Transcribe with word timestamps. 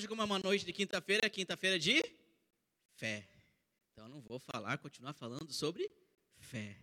hoje, 0.00 0.08
como 0.08 0.22
é 0.22 0.24
uma 0.24 0.38
noite 0.38 0.64
de 0.64 0.72
quinta-feira, 0.72 1.26
é 1.26 1.28
quinta-feira 1.28 1.78
de 1.78 2.02
fé. 2.94 3.28
Então, 3.92 4.08
não 4.08 4.22
vou 4.22 4.38
falar, 4.38 4.78
continuar 4.78 5.12
falando 5.12 5.52
sobre 5.52 5.90
fé. 6.38 6.74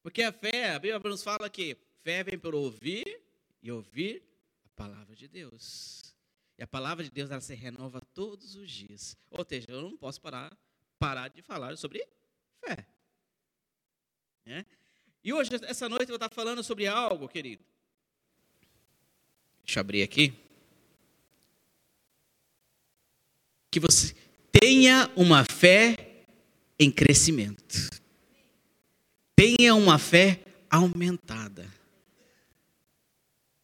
Porque 0.00 0.22
a 0.22 0.32
fé, 0.32 0.70
a 0.70 0.78
Bíblia 0.78 1.00
nos 1.00 1.24
fala 1.24 1.50
que 1.50 1.76
fé 2.04 2.22
vem 2.22 2.38
por 2.38 2.54
ouvir 2.54 3.20
e 3.60 3.72
ouvir 3.72 4.22
a 4.64 4.68
palavra 4.76 5.16
de 5.16 5.26
Deus. 5.26 6.14
E 6.56 6.62
a 6.62 6.66
palavra 6.66 7.02
de 7.02 7.10
Deus 7.10 7.28
ela 7.28 7.40
se 7.40 7.56
renova 7.56 8.00
todos 8.14 8.54
os 8.54 8.70
dias. 8.70 9.16
Ou 9.28 9.44
seja, 9.44 9.66
eu 9.68 9.82
não 9.82 9.96
posso 9.96 10.20
parar, 10.20 10.56
parar 10.96 11.26
de 11.26 11.42
falar 11.42 11.76
sobre 11.76 12.06
fé. 12.60 12.86
É? 14.46 14.64
E 15.24 15.32
hoje, 15.32 15.50
essa 15.64 15.88
noite, 15.88 16.04
eu 16.04 16.16
vou 16.18 16.24
estar 16.24 16.30
falando 16.30 16.62
sobre 16.62 16.86
algo, 16.86 17.28
querido. 17.28 17.64
Deixa 19.64 19.80
eu 19.80 19.80
abrir 19.80 20.04
aqui. 20.04 20.49
Que 23.70 23.78
você 23.78 24.14
tenha 24.52 25.10
uma 25.14 25.44
fé 25.44 25.96
em 26.78 26.90
crescimento. 26.90 27.90
Tenha 29.36 29.74
uma 29.74 29.98
fé 29.98 30.40
aumentada. 30.68 31.66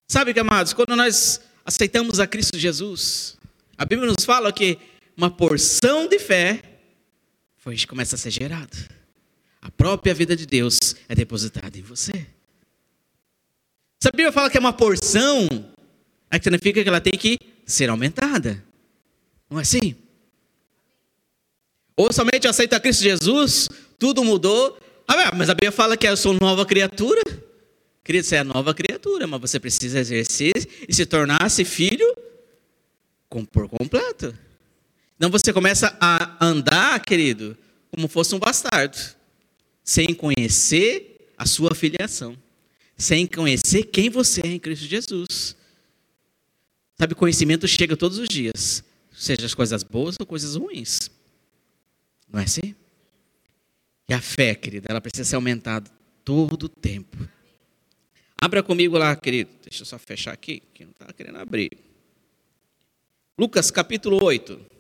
Sabe, 0.09 0.39
amados, 0.39 0.73
quando 0.73 0.95
nós 0.95 1.41
aceitamos 1.65 2.21
a 2.21 2.27
Cristo 2.27 2.59
Jesus, 2.59 3.37
a 3.77 3.85
Bíblia 3.85 4.13
nos 4.13 4.25
fala 4.25 4.53
que 4.53 4.79
uma 5.17 5.31
porção 5.31 6.07
de 6.07 6.19
fé 6.19 6.63
foi 7.57 7.77
começa 7.87 8.15
a 8.15 8.19
ser 8.19 8.31
gerada. 8.31 8.77
A 9.61 9.71
própria 9.71 10.15
vida 10.15 10.37
de 10.37 10.47
Deus 10.47 10.79
é 11.09 11.15
depositada 11.15 11.77
em 11.77 11.83
você. 11.83 12.13
Se 14.01 14.09
a 14.09 14.13
Bíblia 14.13 14.31
fala 14.31 14.49
que 14.49 14.57
é 14.57 14.61
uma 14.61 14.73
porção, 14.73 15.49
é 16.31 16.39
significa 16.39 16.83
que 16.83 16.89
ela 16.89 17.01
tem 17.01 17.19
que 17.19 17.39
ser 17.65 17.91
aumentada. 17.91 18.65
Não 19.49 19.59
é 19.59 19.63
assim? 19.63 19.95
Ou 21.97 22.13
somente 22.13 22.45
eu 22.45 22.51
aceito 22.51 22.75
a 22.75 22.81
Cristo 22.81 23.03
Jesus, 23.03 23.69
tudo 23.99 24.25
mudou. 24.25 24.79
Ah, 25.09 25.35
mas 25.35 25.49
a 25.49 25.55
Bíblia 25.55 25.73
fala 25.73 25.97
que 25.97 26.07
eu 26.07 26.17
sou 26.17 26.35
nova 26.35 26.67
criatura. 26.67 27.23
Querido, 28.05 28.27
você 28.27 28.37
é 28.37 28.45
nova 28.45 28.75
criatura, 28.75 29.27
mas 29.27 29.41
você 29.41 29.59
precisa 29.59 29.99
exercer 29.99 30.53
e 30.89 30.95
se 30.95 31.07
tornar-se 31.07 31.65
filho 31.65 32.07
por 33.53 33.69
completo. 33.69 34.37
Então 35.17 35.31
você 35.31 35.53
começa 35.53 35.97
a 36.01 36.45
andar, 36.45 37.01
querido, 37.01 37.57
como 37.91 38.09
fosse 38.09 38.35
um 38.35 38.39
bastardo 38.39 38.99
sem 39.83 40.13
conhecer 40.13 41.33
a 41.39 41.47
sua 41.47 41.75
filiação, 41.75 42.37
sem 42.97 43.27
conhecer 43.27 43.85
quem 43.85 44.11
você 44.11 44.41
é 44.45 44.49
em 44.49 44.59
Cristo 44.59 44.87
Jesus. 44.87 45.57
Sabe, 46.99 47.15
conhecimento 47.15 47.69
chega 47.69 47.97
todos 47.97 48.19
os 48.19 48.29
dias, 48.29 48.83
seja 49.17 49.47
as 49.47 49.55
coisas 49.55 49.83
boas 49.83 50.17
ou 50.21 50.27
coisas 50.27 50.55
ruins. 50.55 51.11
Não 52.29 52.41
é 52.41 52.45
assim? 52.45 52.75
E 54.09 54.15
a 54.15 54.21
fé, 54.21 54.55
querida, 54.55 54.87
ela 54.89 55.01
precisa 55.01 55.29
ser 55.29 55.37
aumentada 55.37 55.91
todo 56.25 56.65
o 56.65 56.69
tempo. 56.69 57.17
Abra 58.41 58.63
comigo 58.63 58.97
lá, 58.99 59.17
querido. 59.17 59.51
Deixa 59.63 59.83
eu 59.83 59.87
só 59.87 59.99
fechar 59.99 60.33
aqui, 60.33 60.63
que 60.75 60.85
não 60.85 60.93
está 60.93 61.13
querendo 61.13 61.39
abrir. 61.39 61.71
Lucas 63.39 63.71
capítulo 63.71 64.23
8. 64.23 64.77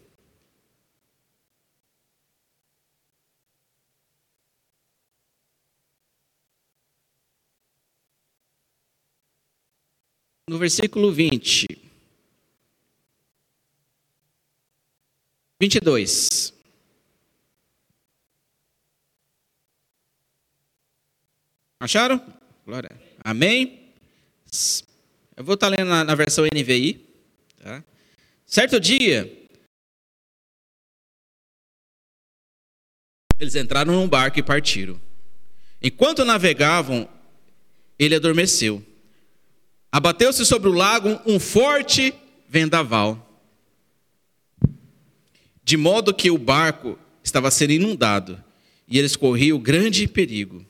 no 10.48 10.58
versículo 10.58 11.10
20. 11.10 11.85
22. 15.60 16.52
Acharam? 21.80 22.20
Glória. 22.64 22.90
Amém? 23.24 23.92
Eu 25.36 25.44
vou 25.44 25.54
estar 25.54 25.68
lendo 25.68 25.88
na, 25.88 26.04
na 26.04 26.14
versão 26.14 26.44
NVI. 26.44 27.06
Tá? 27.62 27.84
Certo 28.46 28.78
dia, 28.80 29.30
eles 33.38 33.54
entraram 33.54 33.92
num 33.92 34.08
barco 34.08 34.38
e 34.38 34.42
partiram. 34.42 35.00
Enquanto 35.82 36.24
navegavam, 36.24 37.08
ele 37.98 38.14
adormeceu. 38.14 38.84
Abateu-se 39.92 40.44
sobre 40.44 40.68
o 40.68 40.72
lago 40.72 41.20
um 41.26 41.38
forte 41.38 42.14
vendaval, 42.48 43.25
de 45.66 45.76
modo 45.76 46.14
que 46.14 46.30
o 46.30 46.38
barco 46.38 46.96
estava 47.24 47.50
sendo 47.50 47.72
inundado 47.72 48.40
e 48.86 49.00
eles 49.00 49.16
corriam 49.16 49.58
grande 49.58 50.06
perigo. 50.06 50.64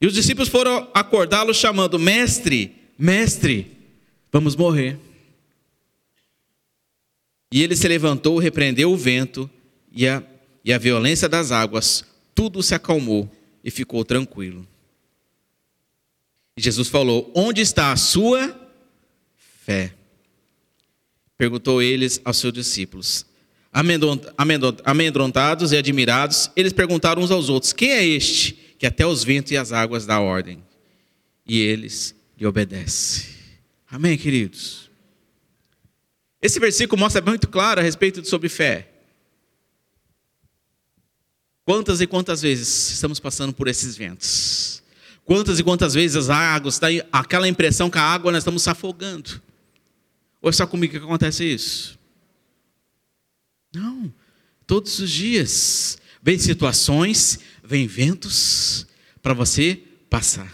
E 0.00 0.06
os 0.06 0.14
discípulos 0.14 0.48
foram 0.48 0.88
acordá-lo, 0.94 1.52
chamando: 1.52 1.98
Mestre, 1.98 2.74
mestre, 2.98 3.70
vamos 4.32 4.56
morrer. 4.56 4.98
E 7.52 7.62
ele 7.62 7.76
se 7.76 7.86
levantou, 7.86 8.38
repreendeu 8.38 8.90
o 8.90 8.96
vento 8.96 9.48
e 9.92 10.08
a, 10.08 10.22
e 10.64 10.72
a 10.72 10.78
violência 10.78 11.28
das 11.28 11.52
águas, 11.52 12.02
tudo 12.34 12.62
se 12.62 12.74
acalmou 12.74 13.30
e 13.62 13.70
ficou 13.70 14.06
tranquilo. 14.06 14.66
E 16.56 16.62
Jesus 16.62 16.88
falou: 16.88 17.30
Onde 17.34 17.60
está 17.60 17.92
a 17.92 17.96
sua 17.96 18.58
fé? 19.66 19.92
Perguntou 21.36 21.82
eles 21.82 22.22
aos 22.24 22.38
seus 22.38 22.54
discípulos. 22.54 23.28
Amedrontados 23.72 25.72
e 25.72 25.76
admirados, 25.76 26.50
eles 26.56 26.72
perguntaram 26.72 27.22
uns 27.22 27.30
aos 27.30 27.48
outros: 27.48 27.72
Quem 27.72 27.90
é 27.90 28.04
este 28.04 28.52
que 28.78 28.86
até 28.86 29.06
os 29.06 29.22
ventos 29.22 29.52
e 29.52 29.56
as 29.56 29.72
águas 29.72 30.06
dá 30.06 30.20
ordem? 30.20 30.62
E 31.46 31.60
eles 31.60 32.14
lhe 32.38 32.46
obedecem. 32.46 33.26
Amém, 33.90 34.16
queridos? 34.16 34.88
Esse 36.40 36.60
versículo 36.60 37.00
mostra 37.00 37.20
muito 37.20 37.48
claro 37.48 37.80
a 37.80 37.82
respeito 37.82 38.26
sobre 38.28 38.48
fé. 38.48 38.88
Quantas 41.64 42.00
e 42.00 42.06
quantas 42.06 42.42
vezes 42.42 42.92
estamos 42.92 43.20
passando 43.20 43.52
por 43.52 43.68
esses 43.68 43.96
ventos? 43.96 44.82
Quantas 45.24 45.58
e 45.58 45.62
quantas 45.62 45.92
vezes 45.92 46.16
as 46.16 46.30
águas, 46.30 46.78
dá 46.78 46.88
aquela 47.12 47.46
impressão 47.46 47.90
que 47.90 47.98
a 47.98 48.02
água 48.02 48.32
nós 48.32 48.40
estamos 48.40 48.62
se 48.62 48.70
afogando. 48.70 49.42
Ou 50.40 50.48
é 50.48 50.52
só 50.52 50.66
comigo 50.66 50.98
que 50.98 51.04
acontece 51.04 51.44
isso? 51.44 51.97
Não. 53.74 54.12
Todos 54.66 54.98
os 54.98 55.10
dias. 55.10 55.98
Vem 56.22 56.38
situações, 56.38 57.38
vem 57.62 57.86
ventos 57.86 58.86
para 59.22 59.34
você 59.34 59.80
passar. 60.10 60.52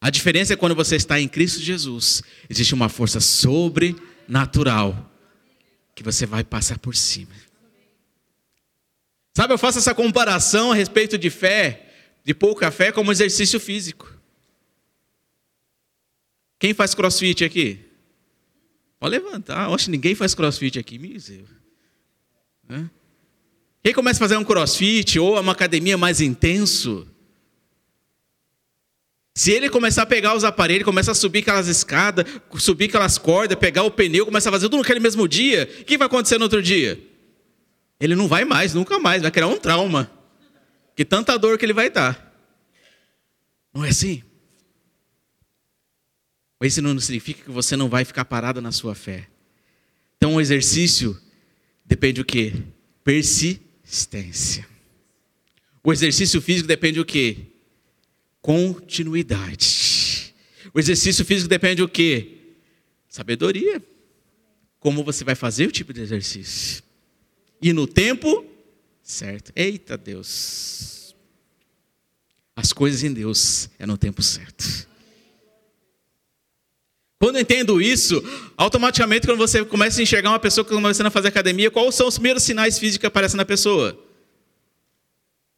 A 0.00 0.10
diferença 0.10 0.52
é 0.52 0.56
quando 0.56 0.74
você 0.74 0.96
está 0.96 1.18
em 1.18 1.26
Cristo 1.26 1.60
Jesus, 1.60 2.22
existe 2.50 2.74
uma 2.74 2.90
força 2.90 3.20
sobrenatural 3.20 5.10
que 5.94 6.02
você 6.02 6.26
vai 6.26 6.44
passar 6.44 6.78
por 6.78 6.94
cima. 6.94 7.34
Sabe, 9.34 9.54
eu 9.54 9.58
faço 9.58 9.78
essa 9.78 9.94
comparação 9.94 10.72
a 10.72 10.74
respeito 10.74 11.16
de 11.16 11.30
fé 11.30 11.84
de 12.24 12.32
pouca 12.32 12.70
fé 12.70 12.90
como 12.90 13.12
exercício 13.12 13.60
físico. 13.60 14.10
Quem 16.58 16.72
faz 16.72 16.94
crossfit 16.94 17.44
aqui? 17.44 17.83
Pode 19.04 19.18
levantar. 19.18 19.68
Oxe, 19.68 19.90
ninguém 19.90 20.14
faz 20.14 20.34
crossfit 20.34 20.78
aqui, 20.78 20.98
miséria. 20.98 21.44
Quem 23.82 23.92
começa 23.92 24.16
a 24.16 24.24
fazer 24.24 24.38
um 24.38 24.44
crossfit 24.44 25.18
ou 25.18 25.38
uma 25.38 25.52
academia 25.52 25.98
mais 25.98 26.22
intenso, 26.22 27.06
se 29.34 29.50
ele 29.50 29.68
começar 29.68 30.04
a 30.04 30.06
pegar 30.06 30.34
os 30.34 30.42
aparelhos, 30.42 30.86
começar 30.86 31.12
a 31.12 31.14
subir 31.14 31.40
aquelas 31.40 31.68
escadas, 31.68 32.24
subir 32.56 32.86
aquelas 32.86 33.18
cordas, 33.18 33.58
pegar 33.58 33.82
o 33.82 33.90
pneu, 33.90 34.24
começar 34.24 34.48
a 34.48 34.52
fazer 34.52 34.70
tudo 34.70 34.78
naquele 34.78 35.00
mesmo 35.00 35.28
dia, 35.28 35.68
o 35.82 35.84
que 35.84 35.98
vai 35.98 36.06
acontecer 36.06 36.38
no 36.38 36.44
outro 36.44 36.62
dia? 36.62 36.98
Ele 38.00 38.16
não 38.16 38.26
vai 38.26 38.46
mais, 38.46 38.72
nunca 38.72 38.98
mais, 38.98 39.20
vai 39.20 39.30
criar 39.30 39.48
um 39.48 39.58
trauma. 39.58 40.10
Que 40.96 41.04
tanta 41.04 41.38
dor 41.38 41.58
que 41.58 41.66
ele 41.66 41.74
vai 41.74 41.90
dar. 41.90 42.34
Não 43.74 43.84
é 43.84 43.90
assim? 43.90 44.22
Isso 46.62 46.80
não 46.80 46.98
significa 46.98 47.44
que 47.44 47.50
você 47.50 47.76
não 47.76 47.88
vai 47.88 48.04
ficar 48.04 48.24
parado 48.24 48.60
na 48.60 48.72
sua 48.72 48.94
fé. 48.94 49.28
Então 50.16 50.36
o 50.36 50.40
exercício 50.40 51.20
depende 51.84 52.20
do 52.20 52.24
quê? 52.24 52.54
Persistência. 53.02 54.66
O 55.82 55.92
exercício 55.92 56.40
físico 56.40 56.66
depende 56.66 56.98
do 56.98 57.04
quê? 57.04 57.36
Continuidade. 58.40 60.34
O 60.72 60.80
exercício 60.80 61.24
físico 61.24 61.48
depende 61.48 61.82
do 61.82 61.88
quê? 61.88 62.38
Sabedoria. 63.08 63.82
Como 64.80 65.04
você 65.04 65.24
vai 65.24 65.34
fazer 65.34 65.68
o 65.68 65.72
tipo 65.72 65.92
de 65.92 66.00
exercício? 66.00 66.82
E 67.60 67.72
no 67.72 67.86
tempo 67.86 68.46
certo. 69.02 69.52
Eita 69.54 69.96
Deus. 69.96 71.14
As 72.56 72.72
coisas 72.72 73.02
em 73.02 73.12
Deus 73.12 73.68
é 73.78 73.84
no 73.84 73.98
tempo 73.98 74.22
certo. 74.22 74.88
Quando 77.24 77.36
eu 77.36 77.40
entendo 77.40 77.80
isso, 77.80 78.22
automaticamente, 78.54 79.26
quando 79.26 79.38
você 79.38 79.64
começa 79.64 79.98
a 79.98 80.02
enxergar 80.02 80.28
uma 80.28 80.38
pessoa 80.38 80.62
que 80.62 80.70
está 80.70 80.78
começando 80.78 81.06
a 81.06 81.10
fazer 81.10 81.28
academia, 81.28 81.70
quais 81.70 81.94
são 81.94 82.06
os 82.06 82.16
primeiros 82.18 82.42
sinais 82.42 82.78
físicos 82.78 82.98
que 82.98 83.06
aparecem 83.06 83.38
na 83.38 83.46
pessoa? 83.46 83.98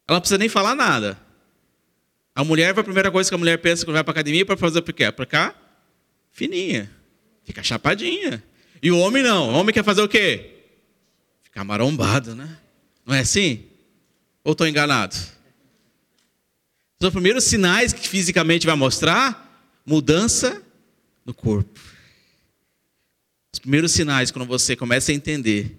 Ela 0.07 0.15
não 0.15 0.21
precisa 0.21 0.37
nem 0.37 0.47
falar 0.47 0.75
nada. 0.75 1.19
A 2.33 2.41
mulher, 2.41 2.69
a 2.69 2.81
primeira 2.81 3.11
coisa 3.11 3.29
que 3.29 3.35
a 3.35 3.37
mulher 3.37 3.57
pensa 3.57 3.83
quando 3.83 3.95
vai 3.95 4.03
para 4.05 4.13
academia 4.13 4.45
para 4.45 4.55
fazer 4.55 4.79
o 4.79 4.81
quê? 4.81 5.11
Para 5.11 5.25
cá, 5.25 5.55
fininha. 6.31 6.89
Fica 7.43 7.61
chapadinha. 7.61 8.41
E 8.81 8.89
o 8.89 8.97
homem 8.99 9.21
não. 9.21 9.49
O 9.49 9.53
homem 9.55 9.73
quer 9.73 9.83
fazer 9.83 10.01
o 10.01 10.07
quê? 10.07 10.51
Ficar 11.43 11.65
marombado, 11.65 12.33
né? 12.33 12.59
Não 13.05 13.13
é 13.13 13.19
assim? 13.19 13.65
Ou 14.41 14.53
estou 14.53 14.65
enganado? 14.65 15.17
Os 16.97 17.09
primeiros 17.09 17.43
sinais 17.43 17.91
que 17.91 18.07
fisicamente 18.07 18.65
vai 18.65 18.77
mostrar 18.77 19.69
mudança 19.85 20.63
no 21.27 21.33
corpo. 21.33 21.77
Os 23.53 23.59
primeiros 23.59 23.91
sinais, 23.91 24.31
quando 24.31 24.47
você 24.47 24.77
começa 24.77 25.11
a 25.11 25.15
entender 25.15 25.77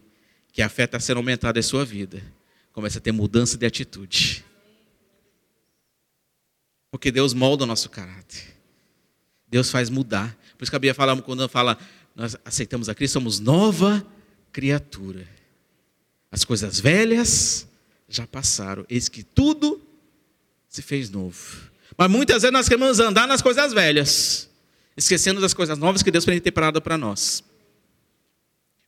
que 0.52 0.60
a 0.60 0.68
fé 0.68 0.84
está 0.84 1.00
sendo 1.00 1.16
aumentada 1.16 1.58
em 1.58 1.62
sua 1.62 1.86
vida, 1.86 2.22
começa 2.70 2.98
a 2.98 3.00
ter 3.00 3.12
mudança 3.12 3.56
de 3.56 3.64
atitude. 3.64 4.44
Porque 6.90 7.10
Deus 7.10 7.32
molda 7.32 7.64
o 7.64 7.66
nosso 7.66 7.88
caráter. 7.88 8.56
Deus 9.48 9.70
faz 9.70 9.88
mudar. 9.88 10.36
Por 10.56 10.64
isso 10.64 10.70
que 10.70 10.76
a 10.76 10.78
Bíblia 10.78 10.94
fala, 10.94 11.20
quando 11.22 11.48
fala, 11.48 11.78
nós 12.14 12.36
aceitamos 12.44 12.88
a 12.90 12.94
Cristo, 12.94 13.14
somos 13.14 13.40
nova 13.40 14.06
criatura. 14.52 15.26
As 16.30 16.44
coisas 16.44 16.78
velhas 16.78 17.66
já 18.06 18.26
passaram. 18.26 18.84
Eis 18.88 19.08
que 19.08 19.22
tudo 19.22 19.80
se 20.68 20.82
fez 20.82 21.08
novo. 21.08 21.70
Mas 21.96 22.10
muitas 22.10 22.42
vezes 22.42 22.52
nós 22.52 22.68
queremos 22.68 23.00
andar 23.00 23.26
nas 23.26 23.40
coisas 23.40 23.72
velhas 23.72 24.48
esquecendo 24.98 25.40
das 25.40 25.54
coisas 25.54 25.78
novas 25.78 26.02
que 26.02 26.10
Deus 26.10 26.24
tem 26.24 26.40
preparado 26.40 26.82
para 26.82 26.98
nós. 26.98 27.44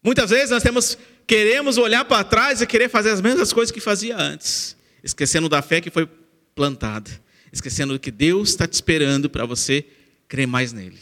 Muitas 0.03 0.31
vezes 0.31 0.51
nós 0.51 0.63
temos, 0.63 0.99
queremos 1.27 1.79
olhar 1.79 2.05
para 2.05 2.25
trás 2.25 2.61
e 2.61 2.67
querer 2.67 2.89
fazer 2.89 3.11
as 3.11 3.21
mesmas 3.21 3.53
coisas 3.53 3.71
que 3.71 3.81
fazia 3.81 4.17
antes, 4.17 4.77
esquecendo 5.05 5.49
da 5.49 5.63
fé 5.63 5.81
que 5.81 5.91
foi 5.91 6.09
plantada, 6.55 7.11
esquecendo 7.53 7.99
que 7.99 8.11
Deus 8.11 8.49
está 8.49 8.67
te 8.67 8.73
esperando 8.73 9.31
para 9.31 9.47
você 9.47 9.87
crer 10.27 10.49
mais 10.49 10.73
nele. 10.73 10.99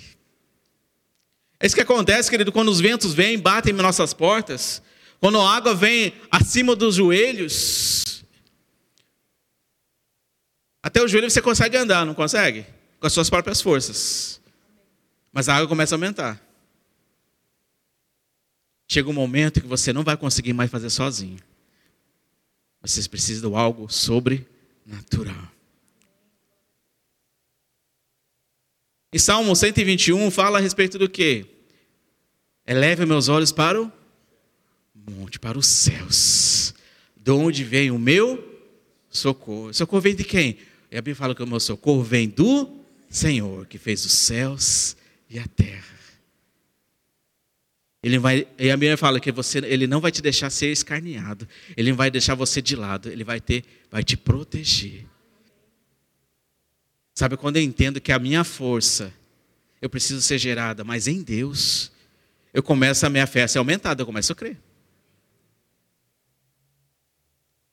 É 1.59 1.67
isso 1.67 1.75
que 1.75 1.81
acontece, 1.81 2.31
querido, 2.31 2.53
quando 2.53 2.69
os 2.69 2.81
ventos 2.81 3.15
vêm, 3.15 3.39
batem 3.39 3.73
em 3.73 3.77
nossas 3.77 4.13
portas, 4.13 4.83
quando 5.21 5.41
a 5.41 5.57
água 5.57 5.75
vem 5.75 6.13
acima 6.31 6.77
dos 6.77 6.97
joelhos, 6.97 8.25
até 10.83 11.03
o 11.03 11.09
joelho 11.09 11.31
você 11.31 11.41
consegue 11.41 11.77
andar, 11.77 12.05
não 12.05 12.15
consegue? 12.15 12.67
Com 13.01 13.07
as 13.07 13.13
suas 13.13 13.31
próprias 13.31 13.61
forças. 13.61 14.39
Mas 15.33 15.49
a 15.49 15.55
água 15.57 15.69
começa 15.69 15.95
a 15.95 15.97
aumentar. 15.97 16.43
Chega 18.89 19.11
um 19.11 19.13
momento 19.13 19.61
que 19.61 19.67
você 19.67 19.93
não 19.93 20.03
vai 20.03 20.17
conseguir 20.17 20.53
mais 20.53 20.71
fazer 20.71 20.89
sozinho. 20.91 21.39
Vocês 22.81 23.07
precisam 23.07 23.51
de 23.51 23.57
algo 23.57 23.89
sobrenatural. 23.89 25.53
E 29.13 29.19
Salmo 29.19 29.55
121 29.55 30.31
fala 30.31 30.59
a 30.59 30.61
respeito 30.61 30.99
do 30.99 31.09
quê? 31.09 31.47
Eleve 32.67 33.07
meus 33.07 33.29
olhos 33.29 33.53
para 33.53 33.81
o 33.81 33.93
monte, 35.11 35.39
para 35.39 35.59
os 35.59 35.67
céus. 35.67 36.75
De 37.17 37.31
onde 37.31 37.65
vem 37.65 37.91
o 37.91 37.99
meu 37.99 38.63
socorro? 39.11 39.73
Socorro 39.73 40.03
vem 40.03 40.15
de 40.15 40.25
quem? 40.25 40.59
E 40.91 40.97
a 40.97 41.01
Bíblia 41.01 41.17
fala 41.17 41.35
que 41.35 41.43
o 41.43 41.47
meu 41.47 41.61
socorro 41.61 42.03
vem 42.03 42.29
do 42.29 42.85
Senhor, 43.09 43.67
que 43.67 43.79
fez 43.79 44.05
os 44.05 44.13
céus 44.13 44.98
e 45.29 45.39
a 45.39 45.47
terra. 45.47 45.99
Ele 48.03 48.19
vai, 48.19 48.47
e 48.59 48.71
a 48.71 48.77
Bíblia 48.77 48.97
fala 48.97 49.19
que 49.19 49.33
você, 49.33 49.59
ele 49.59 49.87
não 49.87 50.01
vai 50.01 50.13
te 50.13 50.23
deixar 50.23 50.51
ser 50.51 50.71
escarneado, 50.71 51.49
ele 51.77 51.91
não 51.91 51.97
vai 51.97 52.11
deixar 52.11 52.35
você 52.35 52.63
de 52.63 52.77
lado, 52.77 53.11
ele 53.11 53.25
vai 53.25 53.41
ter, 53.41 53.65
vai 53.91 54.05
te 54.05 54.17
proteger. 54.17 55.05
Sabe 57.15 57.37
quando 57.37 57.57
eu 57.57 57.63
entendo 57.63 58.01
que 58.01 58.13
a 58.13 58.19
minha 58.19 58.45
força 58.45 59.13
eu 59.83 59.91
preciso 59.91 60.23
ser 60.23 60.39
gerada, 60.39 60.85
mas 60.85 61.09
em 61.09 61.23
Deus, 61.23 61.91
eu 62.55 62.63
começo 62.63 63.05
a 63.05 63.11
minha 63.11 63.27
fé 63.27 63.43
a 63.43 63.49
ser 63.49 63.59
aumentada, 63.59 64.03
eu 64.03 64.07
começo 64.07 64.33
a 64.33 64.37
crer. 64.37 64.57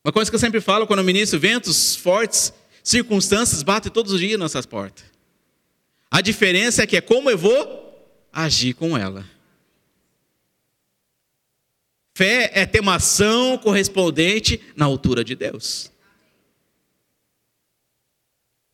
Uma 0.04 0.12
coisa 0.12 0.30
que 0.30 0.36
eu 0.36 0.40
sempre 0.40 0.62
falo 0.62 0.86
quando 0.86 1.00
eu 1.00 1.06
ministro, 1.06 1.40
ventos 1.40 1.96
fortes, 1.96 2.54
circunstâncias 2.84 3.64
batem 3.64 3.92
todos 3.92 4.12
os 4.12 4.20
dias 4.20 4.40
nossas 4.40 4.66
portas. 4.66 5.15
A 6.10 6.22
diferença 6.22 6.84
é 6.84 6.88
que 6.88 6.98
é 6.98 7.02
como 7.02 7.30
eu 7.30 7.38
vou 7.38 7.86
agir 8.32 8.74
com 8.74 8.98
ela. 8.98 9.26
Fé 12.18 12.50
é 12.54 12.66
ter 12.66 12.80
uma 12.80 12.96
ação 12.96 13.58
correspondente 13.58 14.62
na 14.76 14.86
altura 14.86 15.24
de 15.24 15.36
Deus. 15.36 15.92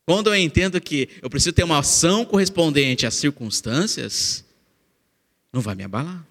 Quando 0.05 0.27
eu 0.27 0.35
entendo 0.35 0.79
que 0.79 1.09
eu 1.21 1.29
preciso 1.29 1.53
ter 1.53 1.63
uma 1.63 1.79
ação 1.79 2.25
correspondente 2.25 3.05
às 3.05 3.15
circunstâncias, 3.15 4.45
não 5.51 5.61
vai 5.61 5.73
me 5.73 5.83
abalar. 5.83 6.25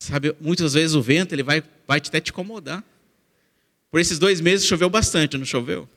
Sabe, 0.00 0.34
muitas 0.40 0.74
vezes 0.74 0.96
o 0.96 1.02
vento 1.02 1.32
ele 1.32 1.44
vai, 1.44 1.62
vai 1.86 1.98
até 1.98 2.20
te 2.20 2.32
incomodar. 2.32 2.82
Por 3.88 4.00
esses 4.00 4.18
dois 4.18 4.40
meses 4.40 4.66
choveu 4.66 4.90
bastante, 4.90 5.38
não 5.38 5.44
choveu? 5.44 5.88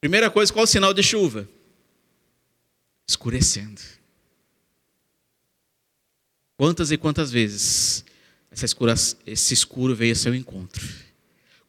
Primeira 0.00 0.30
coisa, 0.30 0.52
qual 0.52 0.64
o 0.64 0.66
sinal 0.66 0.94
de 0.94 1.02
chuva? 1.02 1.48
Escurecendo. 3.06 3.80
Quantas 6.56 6.90
e 6.90 6.96
quantas 6.96 7.30
vezes 7.30 8.04
escura, 8.52 8.94
esse 9.26 9.54
escuro 9.54 9.94
veio 9.94 10.12
ao 10.12 10.16
seu 10.16 10.34
encontro? 10.34 10.86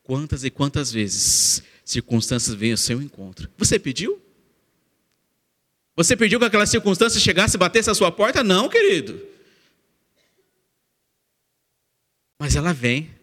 Quantas 0.04 0.44
e 0.44 0.50
quantas 0.50 0.92
vezes 0.92 1.64
circunstâncias 1.86 2.56
veio 2.56 2.74
ao 2.74 2.78
seu 2.78 3.02
encontro? 3.02 3.50
Você 3.58 3.78
pediu? 3.78 4.22
Você 5.96 6.16
pediu 6.16 6.40
que 6.40 6.46
aquela 6.46 6.66
circunstância 6.66 7.20
chegasse 7.20 7.56
e 7.56 7.60
batesse 7.60 7.90
a 7.90 7.94
sua 7.94 8.12
porta? 8.12 8.44
Não, 8.44 8.70
querido. 8.70 9.22
Mas 12.40 12.56
ela 12.56 12.74
vem. 12.74 13.14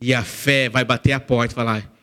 E 0.00 0.14
a 0.14 0.24
fé 0.24 0.68
vai 0.68 0.84
bater 0.84 1.12
a 1.12 1.20
porta 1.20 1.52
e 1.52 1.54
falar: 1.54 1.95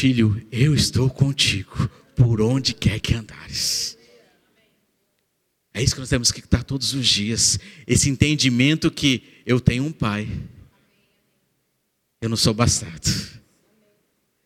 Filho, 0.00 0.42
eu 0.50 0.74
estou 0.74 1.10
contigo 1.10 1.86
por 2.16 2.40
onde 2.40 2.72
quer 2.72 2.98
que 3.00 3.12
andares. 3.12 3.98
É 5.74 5.82
isso 5.82 5.92
que 5.92 6.00
nós 6.00 6.08
temos 6.08 6.32
que 6.32 6.40
estar 6.40 6.64
todos 6.64 6.94
os 6.94 7.06
dias. 7.06 7.60
Esse 7.86 8.08
entendimento 8.08 8.90
que 8.90 9.22
eu 9.44 9.60
tenho 9.60 9.84
um 9.84 9.92
pai. 9.92 10.26
Eu 12.18 12.30
não 12.30 12.36
sou 12.38 12.54
bastardo. 12.54 13.10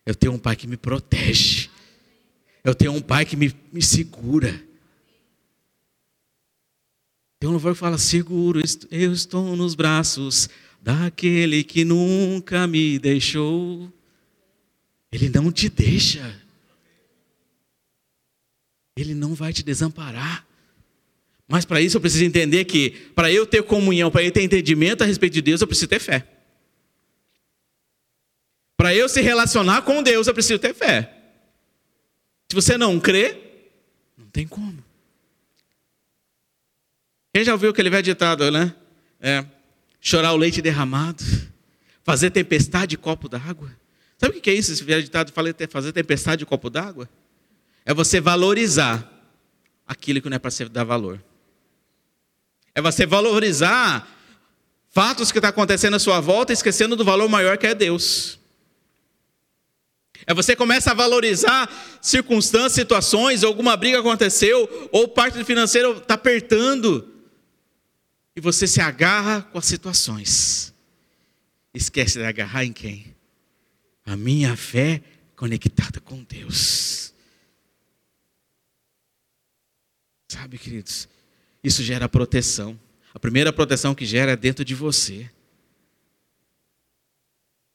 Eu 0.05 0.13
tenho 0.13 0.33
um 0.33 0.37
pai 0.37 0.57
que 0.57 0.67
me 0.67 0.75
protege. 0.75 1.69
Eu 2.61 2.75
tenho 2.75 2.91
um 2.91 3.01
pai 3.01 3.23
que 3.23 3.37
me, 3.37 3.55
me 3.71 3.81
segura. 3.81 4.61
Tem 7.39 7.47
um 7.49 7.53
louvor 7.53 7.71
que 7.71 7.79
fala: 7.79 7.97
seguro, 7.97 8.59
eu 8.91 9.13
estou 9.13 9.55
nos 9.55 9.73
braços 9.73 10.49
daquele 10.81 11.63
que 11.63 11.85
nunca 11.85 12.67
me 12.67 12.99
deixou. 12.99 13.94
Ele 15.15 15.29
não 15.29 15.49
te 15.49 15.69
deixa. 15.69 16.37
Ele 18.97 19.13
não 19.13 19.33
vai 19.33 19.53
te 19.53 19.63
desamparar. 19.63 20.45
Mas 21.47 21.63
para 21.63 21.79
isso 21.79 21.95
eu 21.95 22.01
preciso 22.01 22.25
entender 22.25 22.65
que, 22.65 22.89
para 23.15 23.31
eu 23.31 23.45
ter 23.45 23.63
comunhão, 23.63 24.11
para 24.11 24.23
eu 24.23 24.31
ter 24.31 24.41
entendimento 24.41 25.03
a 25.03 25.05
respeito 25.05 25.31
de 25.31 25.41
Deus, 25.41 25.61
eu 25.61 25.67
preciso 25.67 25.87
ter 25.87 25.99
fé. 25.99 26.27
Para 28.75 28.93
eu 28.93 29.07
se 29.07 29.21
relacionar 29.21 29.83
com 29.83 30.03
Deus, 30.03 30.27
eu 30.27 30.33
preciso 30.33 30.59
ter 30.59 30.73
fé. 30.73 31.09
Se 32.51 32.55
você 32.55 32.77
não 32.77 32.99
crê, 32.99 33.37
não 34.17 34.27
tem 34.27 34.45
como. 34.45 34.83
Quem 37.33 37.45
já 37.45 37.53
ouviu 37.53 37.69
aquele 37.69 37.89
velho 37.89 38.03
ditado, 38.03 38.51
né? 38.51 38.75
É, 39.21 39.45
chorar 40.01 40.33
o 40.33 40.37
leite 40.37 40.61
derramado, 40.61 41.23
fazer 42.03 42.31
tempestade 42.31 42.91
de 42.91 42.97
copo 42.97 43.29
d'água. 43.29 43.84
Sabe 44.17 44.37
o 44.37 44.41
que 44.41 44.49
é 44.49 44.53
isso? 44.53 44.71
Esse 44.71 44.83
velho 44.83 45.03
ditado 45.03 45.31
fazer 45.69 45.91
tempestade 45.91 46.39
de 46.39 46.45
copo 46.45 46.69
d'água? 46.69 47.09
É 47.85 47.93
você 47.93 48.19
valorizar 48.19 49.11
aquilo 49.85 50.21
que 50.21 50.29
não 50.29 50.35
é 50.35 50.39
para 50.39 50.51
você 50.51 50.65
dar 50.67 50.83
valor. 50.83 51.21
É 52.73 52.81
você 52.81 53.05
valorizar 53.05 54.07
fatos 54.89 55.31
que 55.31 55.37
estão 55.37 55.49
tá 55.49 55.53
acontecendo 55.53 55.95
à 55.95 55.99
sua 55.99 56.19
volta, 56.19 56.53
esquecendo 56.53 56.95
do 56.95 57.05
valor 57.05 57.29
maior 57.29 57.57
que 57.57 57.67
é 57.67 57.75
Deus. 57.75 58.39
É 60.25 60.33
você 60.33 60.55
começa 60.55 60.91
a 60.91 60.93
valorizar 60.93 61.69
circunstâncias, 62.01 62.73
situações, 62.73 63.43
alguma 63.43 63.77
briga 63.77 63.99
aconteceu, 63.99 64.89
ou 64.91 65.07
parte 65.07 65.37
do 65.37 65.45
financeiro 65.45 65.97
está 65.97 66.15
apertando, 66.15 67.13
e 68.35 68.41
você 68.41 68.65
se 68.67 68.81
agarra 68.81 69.41
com 69.41 69.57
as 69.57 69.65
situações. 69.65 70.73
Esquece 71.73 72.17
de 72.17 72.25
agarrar 72.25 72.65
em 72.65 72.73
quem? 72.73 73.14
A 74.05 74.15
minha 74.15 74.55
fé 74.55 75.01
conectada 75.35 75.99
com 75.99 76.23
Deus. 76.23 77.13
Sabe, 80.27 80.57
queridos, 80.57 81.07
isso 81.63 81.83
gera 81.83 82.07
proteção. 82.07 82.79
A 83.13 83.19
primeira 83.19 83.51
proteção 83.51 83.95
que 83.95 84.05
gera 84.05 84.33
é 84.33 84.35
dentro 84.35 84.63
de 84.63 84.75
você. 84.75 85.29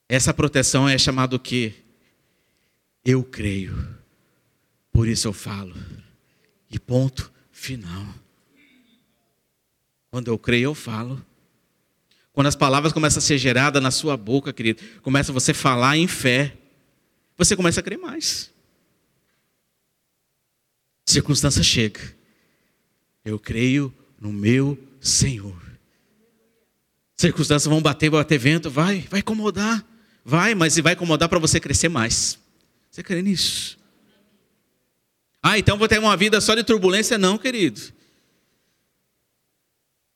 Essa 0.08 0.34
proteção 0.34 0.88
é 0.88 0.98
chamada 0.98 1.36
o 1.36 1.40
quê? 1.40 1.74
Eu 3.04 3.24
creio. 3.24 3.98
Por 4.92 5.08
isso 5.08 5.26
eu 5.26 5.32
falo. 5.32 5.74
E 6.70 6.78
ponto 6.78 7.32
final. 7.50 8.14
Quando 10.10 10.28
eu 10.28 10.38
creio, 10.38 10.64
eu 10.64 10.74
falo. 10.74 11.24
Quando 12.40 12.46
as 12.46 12.56
palavras 12.56 12.90
começam 12.90 13.18
a 13.18 13.20
ser 13.20 13.36
geradas 13.36 13.82
na 13.82 13.90
sua 13.90 14.16
boca, 14.16 14.50
querido, 14.50 14.82
começa 15.02 15.30
você 15.30 15.50
a 15.50 15.54
falar 15.54 15.98
em 15.98 16.08
fé, 16.08 16.56
você 17.36 17.54
começa 17.54 17.80
a 17.80 17.82
crer 17.82 17.98
mais. 17.98 18.50
Circunstância 21.04 21.62
chega. 21.62 22.00
Eu 23.22 23.38
creio 23.38 23.92
no 24.18 24.32
meu 24.32 24.78
Senhor. 25.02 25.54
Circunstâncias 27.14 27.68
vão 27.68 27.82
bater, 27.82 28.08
vai 28.08 28.20
bater 28.20 28.38
vento, 28.38 28.70
vai, 28.70 29.06
vai 29.10 29.20
incomodar. 29.20 29.84
Vai, 30.24 30.54
mas 30.54 30.78
vai 30.78 30.94
incomodar 30.94 31.28
para 31.28 31.38
você 31.38 31.60
crescer 31.60 31.90
mais. 31.90 32.38
Você 32.90 33.02
crê 33.02 33.20
nisso? 33.20 33.78
Ah, 35.42 35.58
então 35.58 35.76
vou 35.76 35.86
ter 35.86 35.98
uma 35.98 36.16
vida 36.16 36.40
só 36.40 36.54
de 36.54 36.64
turbulência? 36.64 37.18
Não, 37.18 37.36
querido. 37.36 37.82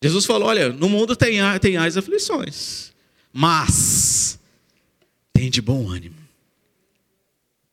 Jesus 0.04 0.26
falou: 0.26 0.48
olha, 0.48 0.68
no 0.68 0.86
mundo 0.86 1.16
tem, 1.16 1.38
tem 1.62 1.78
as 1.78 1.96
aflições, 1.96 2.92
mas 3.32 4.38
tem 5.32 5.48
de 5.48 5.62
bom 5.62 5.88
ânimo, 5.88 6.18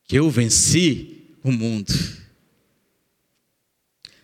que 0.06 0.16
eu 0.16 0.30
venci 0.30 1.26
o 1.44 1.52
mundo. 1.52 1.92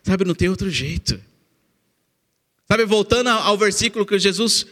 Sabe, 0.03 0.23
não 0.23 0.33
tem 0.33 0.47
outro 0.47 0.69
jeito. 0.69 1.21
Sabe, 2.65 2.85
voltando 2.85 3.27
ao 3.27 3.57
versículo 3.57 4.05
que 4.05 4.17
Jesus 4.17 4.65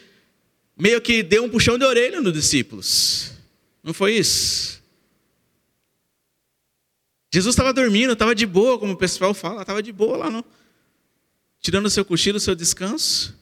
meio 0.78 1.02
que 1.02 1.22
deu 1.22 1.44
um 1.44 1.50
puxão 1.50 1.78
de 1.78 1.84
orelha 1.84 2.22
nos 2.22 2.32
discípulos. 2.32 3.34
Não 3.84 3.94
foi 3.94 4.14
isso? 4.14 4.82
Jesus 7.34 7.54
estava 7.54 7.74
dormindo, 7.74 8.14
estava 8.14 8.34
de 8.34 8.46
boa, 8.46 8.80
como 8.80 8.94
o 8.94 8.98
pessoal 8.98 9.34
fala, 9.34 9.64
estava 9.64 9.84
de 9.84 9.92
boa 9.92 10.16
lá, 10.16 10.30
não? 10.30 10.46
Tirando 11.66 11.88
o 11.88 11.90
seu 11.90 12.06
cochilo, 12.06 12.38
o 12.38 12.40
seu 12.40 12.54
descanso. 12.54 13.36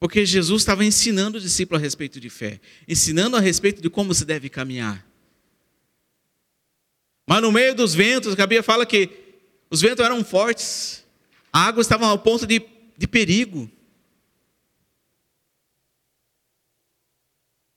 Porque 0.00 0.26
Jesus 0.26 0.62
estava 0.62 0.84
ensinando 0.84 1.38
o 1.38 1.40
discípulo 1.40 1.78
a 1.78 1.80
respeito 1.80 2.18
de 2.18 2.28
fé, 2.28 2.60
ensinando 2.88 3.36
a 3.36 3.40
respeito 3.40 3.80
de 3.80 3.88
como 3.88 4.12
se 4.12 4.24
deve 4.24 4.48
caminhar. 4.48 5.06
Mas 7.28 7.40
no 7.40 7.52
meio 7.52 7.76
dos 7.76 7.94
ventos, 7.94 8.32
a 8.32 8.36
Bíblia 8.38 8.64
fala 8.64 8.84
que 8.84 9.08
os 9.70 9.80
ventos 9.80 10.04
eram 10.04 10.24
fortes, 10.24 11.04
a 11.52 11.60
água 11.60 11.80
estava 11.80 12.08
ao 12.08 12.18
ponto 12.18 12.44
de, 12.44 12.60
de 12.98 13.06
perigo. 13.06 13.70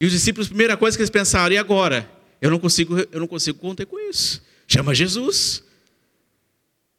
E 0.02 0.08
os 0.08 0.12
discípulos, 0.12 0.48
a 0.48 0.50
primeira 0.50 0.76
coisa 0.76 0.98
que 0.98 1.04
eles 1.04 1.12
pensaram, 1.12 1.54
e 1.54 1.58
agora? 1.60 2.12
Eu 2.42 2.50
não 2.50 2.58
consigo, 2.58 2.98
eu 2.98 3.20
não 3.20 3.28
consigo 3.28 3.60
conter 3.60 3.86
com 3.86 4.00
isso. 4.00 4.44
Chama 4.68 4.96
Jesus. 4.96 5.64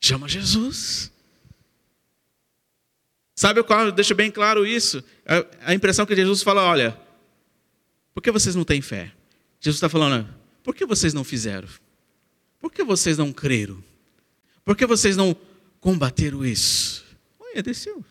Chama 0.01 0.29
Jesus. 0.29 1.11
Sabe 3.41 3.63
qual? 3.63 3.91
Deixa 3.91 4.15
bem 4.15 4.31
claro 4.31 4.67
isso. 4.67 5.03
A, 5.65 5.73
impressão 5.73 6.05
que 6.05 6.15
Jesus 6.15 6.43
fala, 6.43 6.63
olha, 6.63 6.95
por 8.13 8.23
que 8.23 8.31
vocês 8.31 8.55
não 8.55 8.65
têm 8.65 8.83
fé? 8.83 9.11
Jesus 9.59 9.79
está 9.79 9.89
falando, 9.89 10.29
por 10.63 10.75
que 10.75 10.85
vocês 10.85 11.15
não 11.15 11.25
fizeram? 11.25 11.67
Por 12.61 12.71
que 12.71 12.85
vocês 12.85 13.17
não 13.17 13.33
creram? 13.33 13.83
Por 14.63 14.77
que 14.77 14.85
vocês 14.85 15.17
não 15.17 15.35
combateram 15.81 16.45
isso? 16.45 17.03
Olha, 17.39 17.63
desceu. 17.63 18.05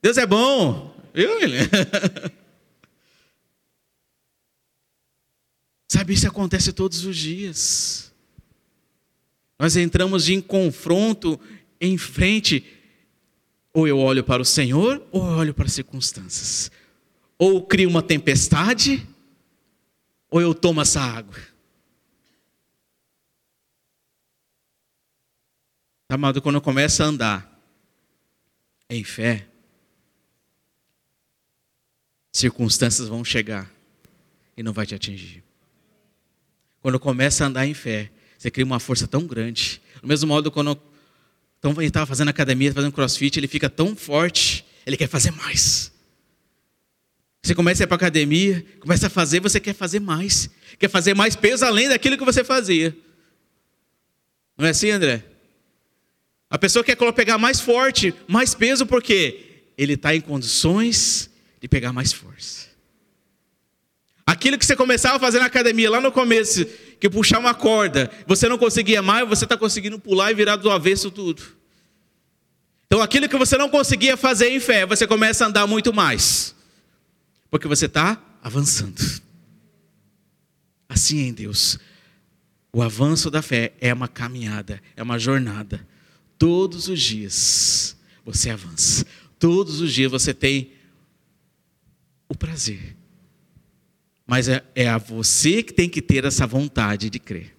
Deus 0.00 0.18
é 0.18 0.24
bom, 0.24 0.96
viu? 1.12 1.28
Sabe, 5.90 6.14
isso 6.14 6.28
acontece 6.28 6.72
todos 6.72 7.04
os 7.04 7.16
dias. 7.16 8.12
Nós 9.58 9.76
entramos 9.76 10.28
em 10.28 10.40
confronto 10.40 11.40
em 11.80 11.98
frente, 11.98 12.64
ou 13.72 13.86
eu 13.86 13.98
olho 13.98 14.24
para 14.24 14.42
o 14.42 14.44
Senhor, 14.44 15.06
ou 15.12 15.26
eu 15.26 15.32
olho 15.32 15.54
para 15.54 15.66
as 15.66 15.72
circunstâncias. 15.72 16.70
Ou 17.38 17.64
crio 17.66 17.88
uma 17.88 18.02
tempestade, 18.02 19.06
ou 20.30 20.40
eu 20.40 20.54
tomo 20.54 20.80
essa 20.80 21.00
água. 21.00 21.38
Amado, 26.08 26.42
quando 26.42 26.60
começa 26.60 27.04
a 27.04 27.06
andar 27.06 27.62
em 28.88 29.04
fé, 29.04 29.46
circunstâncias 32.32 33.06
vão 33.06 33.24
chegar 33.24 33.70
e 34.56 34.62
não 34.62 34.72
vai 34.72 34.86
te 34.86 34.94
atingir. 34.94 35.44
Quando 36.82 36.98
começa 36.98 37.44
a 37.44 37.46
andar 37.46 37.66
em 37.66 37.74
fé, 37.74 38.10
você 38.36 38.50
cria 38.50 38.64
uma 38.64 38.80
força 38.80 39.06
tão 39.06 39.26
grande. 39.26 39.80
Do 40.02 40.08
mesmo 40.08 40.26
modo, 40.26 40.50
quando 40.50 40.74
então, 41.60 41.72
ele 41.72 41.88
estava 41.88 42.06
fazendo 42.06 42.30
academia, 42.30 42.72
fazendo 42.72 42.90
crossfit, 42.90 43.38
ele 43.38 43.46
fica 43.46 43.68
tão 43.68 43.94
forte, 43.94 44.64
ele 44.86 44.96
quer 44.96 45.08
fazer 45.08 45.30
mais. 45.30 45.92
Você 47.42 47.54
começa 47.54 47.82
a 47.82 47.84
ir 47.84 47.86
para 47.86 47.96
a 47.96 47.98
academia, 47.98 48.64
começa 48.80 49.08
a 49.08 49.10
fazer, 49.10 49.40
você 49.40 49.60
quer 49.60 49.74
fazer 49.74 50.00
mais. 50.00 50.48
Quer 50.78 50.88
fazer 50.88 51.14
mais 51.14 51.36
peso 51.36 51.64
além 51.66 51.90
daquilo 51.90 52.16
que 52.16 52.24
você 52.24 52.42
fazia. 52.42 52.96
Não 54.56 54.66
é 54.66 54.70
assim, 54.70 54.90
André? 54.90 55.22
A 56.48 56.58
pessoa 56.58 56.82
quer 56.82 56.96
pegar 57.12 57.36
mais 57.36 57.60
forte, 57.60 58.14
mais 58.26 58.54
peso, 58.54 58.86
porque 58.86 59.64
ele 59.76 59.94
está 59.94 60.16
em 60.16 60.20
condições 60.20 61.30
de 61.60 61.68
pegar 61.68 61.92
mais 61.92 62.10
força. 62.10 62.69
Aquilo 64.30 64.56
que 64.56 64.64
você 64.64 64.76
começava 64.76 65.16
a 65.16 65.18
fazer 65.18 65.40
na 65.40 65.46
academia 65.46 65.90
lá 65.90 66.00
no 66.00 66.12
começo, 66.12 66.64
que 67.00 67.10
puxar 67.10 67.40
uma 67.40 67.52
corda, 67.52 68.08
você 68.28 68.48
não 68.48 68.56
conseguia 68.56 69.02
mais, 69.02 69.28
você 69.28 69.44
está 69.44 69.56
conseguindo 69.56 69.98
pular 69.98 70.30
e 70.30 70.34
virar 70.34 70.54
do 70.54 70.70
avesso 70.70 71.10
tudo. 71.10 71.42
Então 72.86 73.02
aquilo 73.02 73.28
que 73.28 73.36
você 73.36 73.58
não 73.58 73.68
conseguia 73.68 74.16
fazer 74.16 74.48
em 74.50 74.60
fé, 74.60 74.86
você 74.86 75.04
começa 75.04 75.44
a 75.44 75.48
andar 75.48 75.66
muito 75.66 75.92
mais. 75.92 76.54
Porque 77.50 77.66
você 77.66 77.86
está 77.86 78.22
avançando. 78.40 79.02
Assim 80.88 81.18
é 81.18 81.26
em 81.26 81.32
Deus. 81.32 81.76
O 82.72 82.82
avanço 82.82 83.32
da 83.32 83.42
fé 83.42 83.72
é 83.80 83.92
uma 83.92 84.06
caminhada, 84.06 84.80
é 84.96 85.02
uma 85.02 85.18
jornada. 85.18 85.84
Todos 86.38 86.86
os 86.86 87.02
dias 87.02 87.96
você 88.24 88.50
avança. 88.50 89.04
Todos 89.40 89.80
os 89.80 89.92
dias 89.92 90.08
você 90.08 90.32
tem 90.32 90.70
o 92.28 92.36
prazer 92.36 92.99
mas 94.30 94.46
é, 94.46 94.62
é 94.76 94.88
a 94.88 94.96
você 94.96 95.60
que 95.60 95.74
tem 95.74 95.88
que 95.88 96.00
ter 96.00 96.24
essa 96.24 96.46
vontade 96.46 97.10
de 97.10 97.18
crer. 97.18 97.52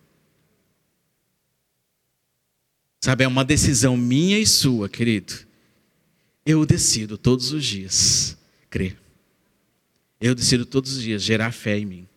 Sabe, 3.04 3.26
é 3.26 3.28
uma 3.28 3.44
decisão 3.44 3.98
minha 3.98 4.40
e 4.40 4.48
sua, 4.48 4.88
querido. 4.88 5.34
Eu 6.46 6.66
decido 6.66 7.18
todos 7.18 7.52
os 7.52 7.66
dias 7.66 8.38
crer. 8.70 8.98
Eu 10.22 10.34
decido 10.34 10.66
todos 10.66 10.96
os 10.96 11.04
dias 11.04 11.22
gerar 11.22 11.52
fé 11.52 11.78
em 11.78 11.86
mim. 11.86 12.08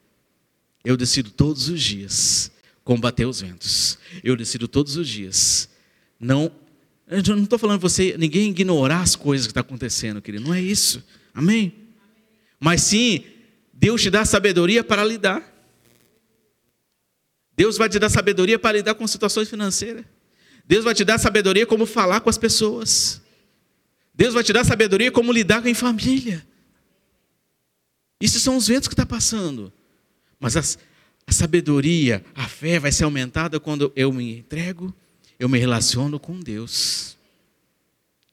Eu 0.85 0.97
decido 0.97 1.33
todos 1.33 1.69
os 1.69 1.83
dias 1.83 2.53
combater 2.85 3.27
os 3.27 3.41
ventos. 3.41 3.99
Eu 4.23 4.37
decido 4.37 4.69
todos 4.69 4.97
os 4.97 5.09
dias 5.09 5.69
não. 6.21 6.53
Eu 7.09 7.25
não 7.35 7.43
estou 7.43 7.59
falando 7.59 7.81
você, 7.81 8.17
ninguém 8.17 8.51
ignorar 8.51 9.01
as 9.01 9.17
coisas 9.17 9.49
que 9.49 9.51
estão 9.51 9.65
tá 9.65 9.67
acontecendo, 9.67 10.23
querido. 10.23 10.45
Não 10.45 10.55
é 10.55 10.61
isso. 10.61 11.03
Amém? 11.35 11.75
Mas 12.61 12.83
sim 12.83 13.34
Deus 13.77 14.01
te 14.01 14.11
dá 14.11 14.25
sabedoria 14.25 14.85
para 14.85 15.05
lidar. 15.05 15.53
Deus 17.57 17.77
vai 17.77 17.89
te 17.89 17.99
dar 17.99 18.09
sabedoria 18.09 18.59
para 18.59 18.77
lidar 18.77 18.95
com 18.95 19.07
situações 19.07 19.49
financeiras. 19.49 20.05
Deus 20.67 20.85
vai 20.85 20.95
te 20.95 21.05
dar 21.05 21.19
sabedoria 21.19 21.67
como 21.67 21.85
falar 21.85 22.21
com 22.21 22.31
as 22.31 22.39
pessoas. 22.39 23.21
Deus 24.15 24.33
vai 24.33 24.43
te 24.43 24.53
dar 24.53 24.65
sabedoria 24.65 25.11
como 25.11 25.33
lidar 25.33 25.63
com 25.63 25.69
a 25.69 25.75
família. 25.75 26.47
Isso 28.21 28.41
são 28.41 28.57
os 28.57 28.69
ventos 28.69 28.89
que 28.89 28.95
está 28.95 29.05
passando. 29.05 29.73
Mas 30.39 30.57
a, 30.57 30.61
a 31.27 31.33
sabedoria, 31.33 32.25
a 32.35 32.49
fé 32.49 32.79
vai 32.79 32.93
ser 32.93 33.05
aumentada 33.05 33.61
quando 33.61 33.93
eu 33.95 34.13
me 34.13 34.39
entrego, 34.39 34.95
eu 35.39 35.49
me 35.49 35.59
relaciono 35.59 36.19
com 36.19 36.39
Deus. 36.41 37.17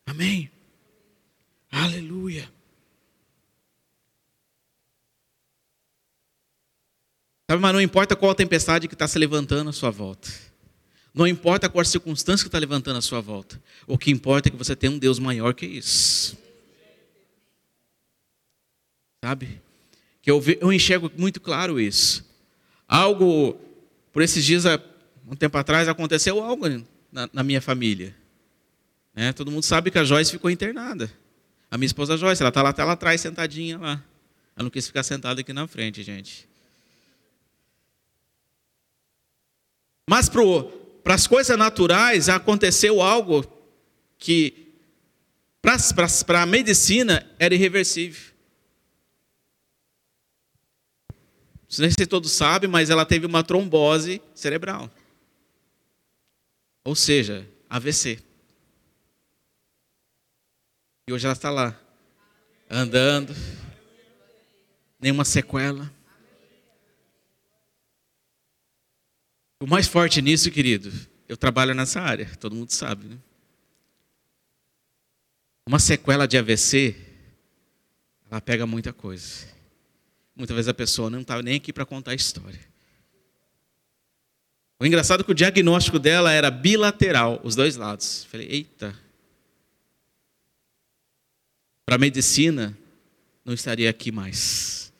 Amém? 0.05 0.49
Aleluia. 1.71 2.49
Sabe, 7.51 7.61
mas 7.61 7.73
não 7.73 7.81
importa 7.81 8.15
qual 8.15 8.31
a 8.31 8.35
tempestade 8.35 8.87
que 8.87 8.95
está 8.95 9.05
se 9.09 9.19
levantando 9.19 9.69
à 9.69 9.73
sua 9.73 9.91
volta. 9.91 10.29
Não 11.13 11.27
importa 11.27 11.67
qual 11.67 11.81
a 11.81 11.83
circunstância 11.83 12.45
que 12.45 12.47
está 12.47 12.57
levantando 12.57 12.95
à 12.95 13.01
sua 13.01 13.19
volta. 13.19 13.61
O 13.85 13.97
que 13.97 14.09
importa 14.09 14.47
é 14.47 14.49
que 14.49 14.55
você 14.55 14.73
tem 14.73 14.89
um 14.89 14.97
Deus 14.97 15.19
maior 15.19 15.53
que 15.53 15.65
isso. 15.65 16.37
Sabe? 19.21 19.61
Que 20.21 20.31
eu, 20.31 20.41
eu 20.61 20.71
enxergo 20.71 21.11
muito 21.17 21.41
claro 21.41 21.77
isso. 21.77 22.25
Algo, 22.87 23.59
por 24.13 24.21
esses 24.21 24.45
dias, 24.45 24.63
um 25.27 25.35
tempo 25.35 25.57
atrás, 25.57 25.89
aconteceu 25.89 26.41
algo 26.41 26.69
na, 27.11 27.29
na 27.33 27.43
minha 27.43 27.59
família. 27.59 28.15
Né? 29.13 29.33
Todo 29.33 29.51
mundo 29.51 29.63
sabe 29.63 29.91
que 29.91 29.99
a 29.99 30.05
Joyce 30.05 30.31
ficou 30.31 30.49
internada. 30.49 31.11
A 31.69 31.77
minha 31.77 31.87
esposa 31.87 32.15
Joyce, 32.15 32.41
ela 32.41 32.47
está 32.47 32.61
lá, 32.61 32.69
até 32.69 32.81
lá 32.81 32.93
atrás, 32.93 33.19
sentadinha 33.19 33.77
lá. 33.77 34.01
Ela 34.55 34.63
não 34.63 34.69
quis 34.69 34.87
ficar 34.87 35.03
sentada 35.03 35.41
aqui 35.41 35.51
na 35.51 35.67
frente, 35.67 36.01
gente. 36.01 36.49
Mas 40.09 40.29
para 40.29 41.13
as 41.15 41.27
coisas 41.27 41.57
naturais 41.57 42.29
aconteceu 42.29 43.01
algo 43.01 43.45
que 44.17 44.73
para 45.61 46.41
a 46.41 46.45
medicina 46.45 47.25
era 47.37 47.53
irreversível. 47.53 48.31
Não 51.63 51.69
sei 51.69 51.91
se 51.91 52.05
todos 52.05 52.31
sabem, 52.31 52.69
mas 52.69 52.89
ela 52.89 53.05
teve 53.05 53.25
uma 53.25 53.43
trombose 53.43 54.21
cerebral. 54.35 54.91
Ou 56.83 56.95
seja, 56.95 57.47
AVC. 57.69 58.19
E 61.07 61.13
hoje 61.13 61.25
ela 61.25 61.33
está 61.33 61.49
lá, 61.49 61.79
andando, 62.69 63.33
nenhuma 64.99 65.23
sequela. 65.23 65.89
O 69.61 69.67
mais 69.67 69.87
forte 69.87 70.23
nisso, 70.23 70.49
querido, 70.49 70.91
eu 71.29 71.37
trabalho 71.37 71.75
nessa 71.75 72.01
área, 72.01 72.25
todo 72.37 72.55
mundo 72.55 72.71
sabe, 72.71 73.05
né? 73.05 73.17
Uma 75.67 75.77
sequela 75.77 76.27
de 76.27 76.35
AVC, 76.35 76.95
ela 78.27 78.41
pega 78.41 78.65
muita 78.65 78.91
coisa. 78.91 79.45
Muitas 80.35 80.55
vezes 80.55 80.67
a 80.67 80.73
pessoa 80.73 81.11
não 81.11 81.21
estava 81.21 81.43
nem 81.43 81.57
aqui 81.57 81.71
para 81.71 81.85
contar 81.85 82.09
a 82.09 82.15
história. 82.15 82.59
O 84.79 84.85
engraçado 84.85 85.21
é 85.21 85.23
que 85.23 85.31
o 85.31 85.35
diagnóstico 85.35 85.99
dela 85.99 86.31
era 86.31 86.49
bilateral, 86.49 87.39
os 87.43 87.55
dois 87.55 87.75
lados. 87.75 88.23
Falei, 88.31 88.47
eita. 88.49 88.99
Para 91.85 91.97
a 91.97 91.99
medicina, 91.99 92.75
não 93.45 93.53
estaria 93.53 93.91
aqui 93.91 94.11
mais. 94.11 94.91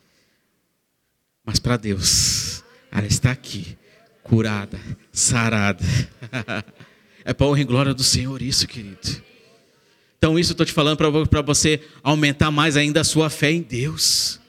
Mas 1.43 1.57
para 1.57 1.77
Deus, 1.77 2.63
ela 2.91 3.07
está 3.07 3.31
aqui, 3.31 3.75
curada, 4.23 4.79
sarada. 5.11 5.83
é 7.25 7.33
para 7.33 7.47
honra 7.47 7.61
e 7.61 7.65
glória 7.65 7.93
do 7.93 8.03
Senhor 8.03 8.41
isso, 8.41 8.67
querido. 8.67 9.21
Então, 10.17 10.37
isso 10.37 10.51
eu 10.51 10.53
estou 10.53 10.65
te 10.65 10.71
falando 10.71 10.97
para 11.27 11.41
você 11.41 11.81
aumentar 12.03 12.51
mais 12.51 12.77
ainda 12.77 13.01
a 13.01 13.03
sua 13.03 13.29
fé 13.29 13.51
em 13.51 13.61
Deus. 13.61 14.39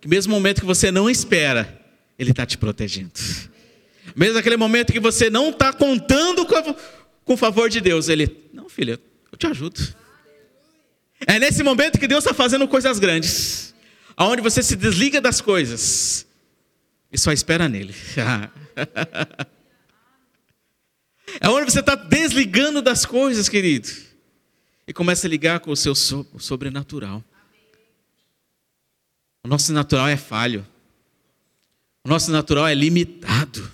Que 0.00 0.08
mesmo 0.08 0.32
momento 0.32 0.60
que 0.60 0.66
você 0.66 0.90
não 0.90 1.08
espera, 1.08 1.80
Ele 2.18 2.30
está 2.30 2.44
te 2.44 2.58
protegendo. 2.58 3.12
Mesmo 4.14 4.38
aquele 4.38 4.56
momento 4.56 4.92
que 4.92 5.00
você 5.00 5.30
não 5.30 5.48
está 5.48 5.72
contando 5.72 6.44
com, 6.44 6.54
a, 6.54 6.76
com 7.24 7.32
o 7.32 7.36
favor 7.36 7.70
de 7.70 7.80
Deus, 7.80 8.08
Ele, 8.08 8.36
não, 8.52 8.68
filha, 8.68 9.00
eu 9.32 9.38
te 9.38 9.46
ajudo. 9.46 9.80
É 11.26 11.38
nesse 11.38 11.62
momento 11.62 11.98
que 11.98 12.06
Deus 12.06 12.22
está 12.24 12.34
fazendo 12.34 12.68
coisas 12.68 12.98
grandes, 12.98 13.74
aonde 14.16 14.42
você 14.42 14.62
se 14.62 14.76
desliga 14.76 15.20
das 15.20 15.40
coisas 15.40 16.27
e 17.10 17.18
só 17.18 17.32
espera 17.32 17.68
nele. 17.68 17.94
é 21.40 21.48
onde 21.48 21.70
você 21.70 21.80
está 21.80 21.94
desligando 21.94 22.82
das 22.82 23.06
coisas, 23.06 23.48
querido 23.48 24.08
e 24.88 24.92
começa 24.94 25.26
a 25.26 25.30
ligar 25.30 25.60
com 25.60 25.70
o 25.70 25.76
seu 25.76 25.94
sobrenatural. 25.94 27.22
O 29.44 29.48
nosso 29.48 29.70
natural 29.70 30.08
é 30.08 30.16
falho. 30.16 30.66
O 32.02 32.08
nosso 32.08 32.30
natural 32.30 32.66
é 32.66 32.74
limitado. 32.74 33.70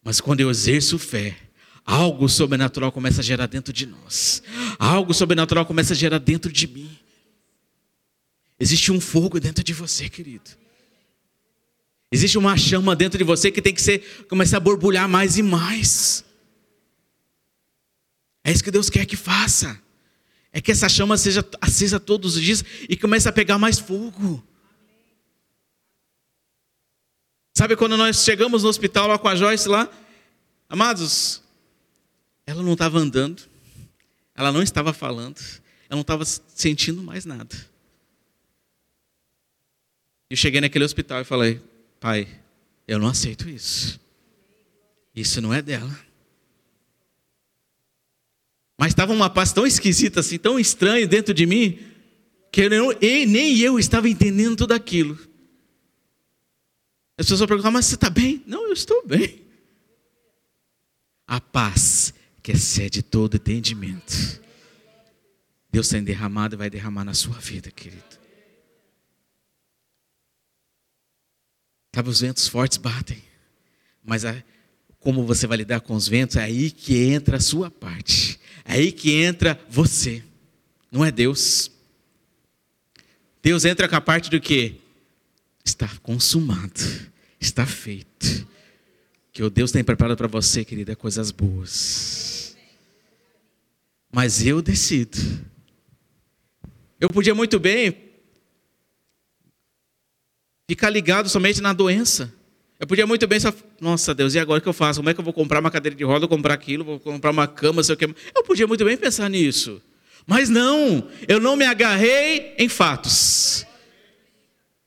Mas 0.00 0.20
quando 0.20 0.40
eu 0.40 0.48
exerço 0.48 0.96
fé, 0.96 1.36
algo 1.84 2.28
sobrenatural 2.28 2.92
começa 2.92 3.20
a 3.20 3.24
gerar 3.24 3.46
dentro 3.46 3.72
de 3.72 3.84
nós. 3.84 4.44
Algo 4.78 5.12
sobrenatural 5.12 5.66
começa 5.66 5.92
a 5.92 5.96
gerar 5.96 6.18
dentro 6.18 6.52
de 6.52 6.68
mim. 6.68 6.96
Existe 8.60 8.92
um 8.92 9.00
fogo 9.00 9.40
dentro 9.40 9.64
de 9.64 9.74
você, 9.74 10.08
querido. 10.08 10.50
Existe 12.10 12.38
uma 12.38 12.56
chama 12.56 12.96
dentro 12.96 13.18
de 13.18 13.24
você 13.24 13.50
que 13.50 13.60
tem 13.60 13.74
que 13.74 13.82
ser 13.82 14.26
começar 14.28 14.56
a 14.56 14.60
borbulhar 14.60 15.08
mais 15.08 15.36
e 15.36 15.42
mais. 15.42 16.24
É 18.42 18.50
isso 18.50 18.64
que 18.64 18.70
Deus 18.70 18.88
quer 18.88 19.04
que 19.04 19.16
faça. 19.16 19.80
É 20.50 20.60
que 20.60 20.72
essa 20.72 20.88
chama 20.88 21.18
seja 21.18 21.46
acesa 21.60 22.00
todos 22.00 22.36
os 22.36 22.42
dias 22.42 22.64
e 22.88 22.96
comece 22.96 23.28
a 23.28 23.32
pegar 23.32 23.58
mais 23.58 23.78
fogo. 23.78 24.42
Sabe 27.54 27.76
quando 27.76 27.96
nós 27.96 28.24
chegamos 28.24 28.62
no 28.62 28.68
hospital 28.68 29.08
lá 29.08 29.18
com 29.18 29.28
a 29.28 29.36
Joyce 29.36 29.68
lá? 29.68 29.90
Amados, 30.68 31.42
ela 32.46 32.62
não 32.62 32.72
estava 32.72 32.98
andando, 32.98 33.42
ela 34.34 34.50
não 34.52 34.62
estava 34.62 34.92
falando, 34.92 35.38
ela 35.88 35.96
não 35.96 36.00
estava 36.00 36.24
sentindo 36.24 37.02
mais 37.02 37.24
nada. 37.24 37.54
Eu 40.30 40.36
cheguei 40.36 40.60
naquele 40.60 40.84
hospital 40.84 41.20
e 41.20 41.24
falei, 41.24 41.60
pai, 42.00 42.28
eu 42.86 42.98
não 42.98 43.08
aceito 43.08 43.48
isso. 43.48 44.00
Isso 45.14 45.40
não 45.40 45.52
é 45.52 45.60
dela. 45.60 45.98
Mas 48.78 48.92
estava 48.92 49.12
uma 49.12 49.28
paz 49.28 49.52
tão 49.52 49.66
esquisita, 49.66 50.20
assim, 50.20 50.38
tão 50.38 50.58
estranha 50.58 51.06
dentro 51.06 51.34
de 51.34 51.44
mim, 51.44 51.80
que 52.52 52.62
eu, 52.62 52.96
nem 53.00 53.58
eu 53.58 53.78
estava 53.78 54.08
entendendo 54.08 54.56
tudo 54.56 54.72
aquilo. 54.72 55.18
As 57.18 57.26
pessoas 57.26 57.48
perguntavam, 57.48 57.72
mas 57.72 57.86
você 57.86 57.96
está 57.96 58.08
bem? 58.08 58.42
Não, 58.46 58.66
eu 58.66 58.72
estou 58.72 59.04
bem. 59.04 59.42
A 61.26 61.40
paz 61.40 62.14
que 62.40 62.52
excede 62.52 63.02
todo 63.02 63.36
entendimento. 63.36 64.40
Deus 65.70 65.88
tem 65.88 66.02
derramado 66.02 66.54
e 66.54 66.58
vai 66.58 66.70
derramar 66.70 67.04
na 67.04 67.14
sua 67.14 67.38
vida, 67.38 67.70
querido. 67.70 68.17
Sabe, 71.98 72.10
os 72.10 72.20
ventos 72.20 72.46
fortes 72.46 72.78
batem, 72.78 73.20
mas 74.04 74.24
a, 74.24 74.40
como 75.00 75.26
você 75.26 75.48
vai 75.48 75.56
lidar 75.58 75.80
com 75.80 75.94
os 75.94 76.06
ventos, 76.06 76.36
é 76.36 76.44
aí 76.44 76.70
que 76.70 76.96
entra 76.96 77.38
a 77.38 77.40
sua 77.40 77.72
parte. 77.72 78.38
É 78.64 78.74
aí 78.74 78.92
que 78.92 79.14
entra 79.14 79.60
você. 79.68 80.22
Não 80.92 81.04
é 81.04 81.10
Deus. 81.10 81.72
Deus 83.42 83.64
entra 83.64 83.88
com 83.88 83.96
a 83.96 84.00
parte 84.00 84.30
do 84.30 84.40
que? 84.40 84.76
Está 85.64 85.88
consumado. 86.00 86.80
Está 87.40 87.66
feito. 87.66 88.46
Que 89.32 89.42
o 89.42 89.50
Deus 89.50 89.72
tem 89.72 89.82
preparado 89.82 90.16
para 90.16 90.28
você, 90.28 90.64
querida, 90.64 90.94
coisas 90.94 91.32
boas. 91.32 92.56
Mas 94.12 94.46
eu 94.46 94.62
decido. 94.62 95.18
Eu 97.00 97.10
podia 97.10 97.34
muito 97.34 97.58
bem 97.58 98.07
ficar 100.68 100.90
ligado 100.90 101.28
somente 101.30 101.62
na 101.62 101.72
doença. 101.72 102.32
Eu 102.78 102.86
podia 102.86 103.06
muito 103.06 103.26
bem 103.26 103.40
só, 103.40 103.52
nossa 103.80 104.14
Deus, 104.14 104.34
e 104.34 104.38
agora 104.38 104.58
o 104.58 104.62
que 104.62 104.68
eu 104.68 104.72
faço? 104.72 105.00
Como 105.00 105.08
é 105.08 105.14
que 105.14 105.18
eu 105.18 105.24
vou 105.24 105.32
comprar 105.32 105.58
uma 105.58 105.70
cadeira 105.70 105.96
de 105.96 106.04
roda, 106.04 106.20
vou 106.20 106.28
comprar 106.28 106.54
aquilo, 106.54 106.84
vou 106.84 107.00
comprar 107.00 107.30
uma 107.30 107.48
cama, 107.48 107.82
sei 107.82 107.94
o 107.94 107.98
que. 107.98 108.04
Eu 108.04 108.44
podia 108.44 108.66
muito 108.66 108.84
bem 108.84 108.96
pensar 108.96 109.28
nisso. 109.28 109.82
Mas 110.26 110.48
não, 110.50 111.08
eu 111.26 111.40
não 111.40 111.56
me 111.56 111.64
agarrei 111.64 112.54
em 112.58 112.68
fatos. 112.68 113.66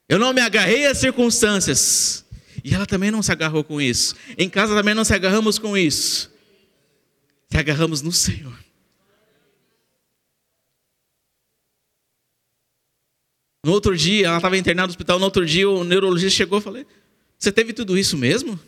Eu 0.07 0.19
não 0.19 0.31
me 0.33 0.39
agarrei 0.39 0.85
às 0.85 0.99
circunstâncias. 0.99 2.23
E 2.63 2.75
ela 2.75 2.85
também 2.85 3.09
não 3.09 3.23
se 3.23 3.31
agarrou 3.31 3.63
com 3.63 3.81
isso. 3.81 4.15
Em 4.37 4.47
casa 4.47 4.75
também 4.75 4.93
não 4.93 5.03
se 5.03 5.13
agarramos 5.13 5.57
com 5.57 5.75
isso. 5.75 6.31
Se 7.49 7.57
agarramos 7.57 8.01
no 8.03 8.11
Senhor. 8.11 8.53
No 13.63 13.71
outro 13.71 13.95
dia, 13.95 14.27
ela 14.27 14.37
estava 14.37 14.57
internada 14.57 14.87
no 14.87 14.91
hospital, 14.91 15.19
no 15.19 15.25
outro 15.25 15.45
dia 15.45 15.69
o 15.69 15.83
neurologista 15.83 16.35
chegou 16.37 16.59
e 16.59 16.61
falei, 16.61 16.87
você 17.37 17.51
teve 17.51 17.73
tudo 17.73 17.97
isso 17.97 18.17
mesmo? 18.17 18.59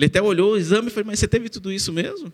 Ele 0.00 0.06
até 0.06 0.22
olhou 0.22 0.52
o 0.52 0.56
exame 0.56 0.88
e 0.88 0.90
falou: 0.90 1.08
Mas 1.08 1.18
você 1.18 1.28
teve 1.28 1.50
tudo 1.50 1.70
isso 1.70 1.92
mesmo? 1.92 2.32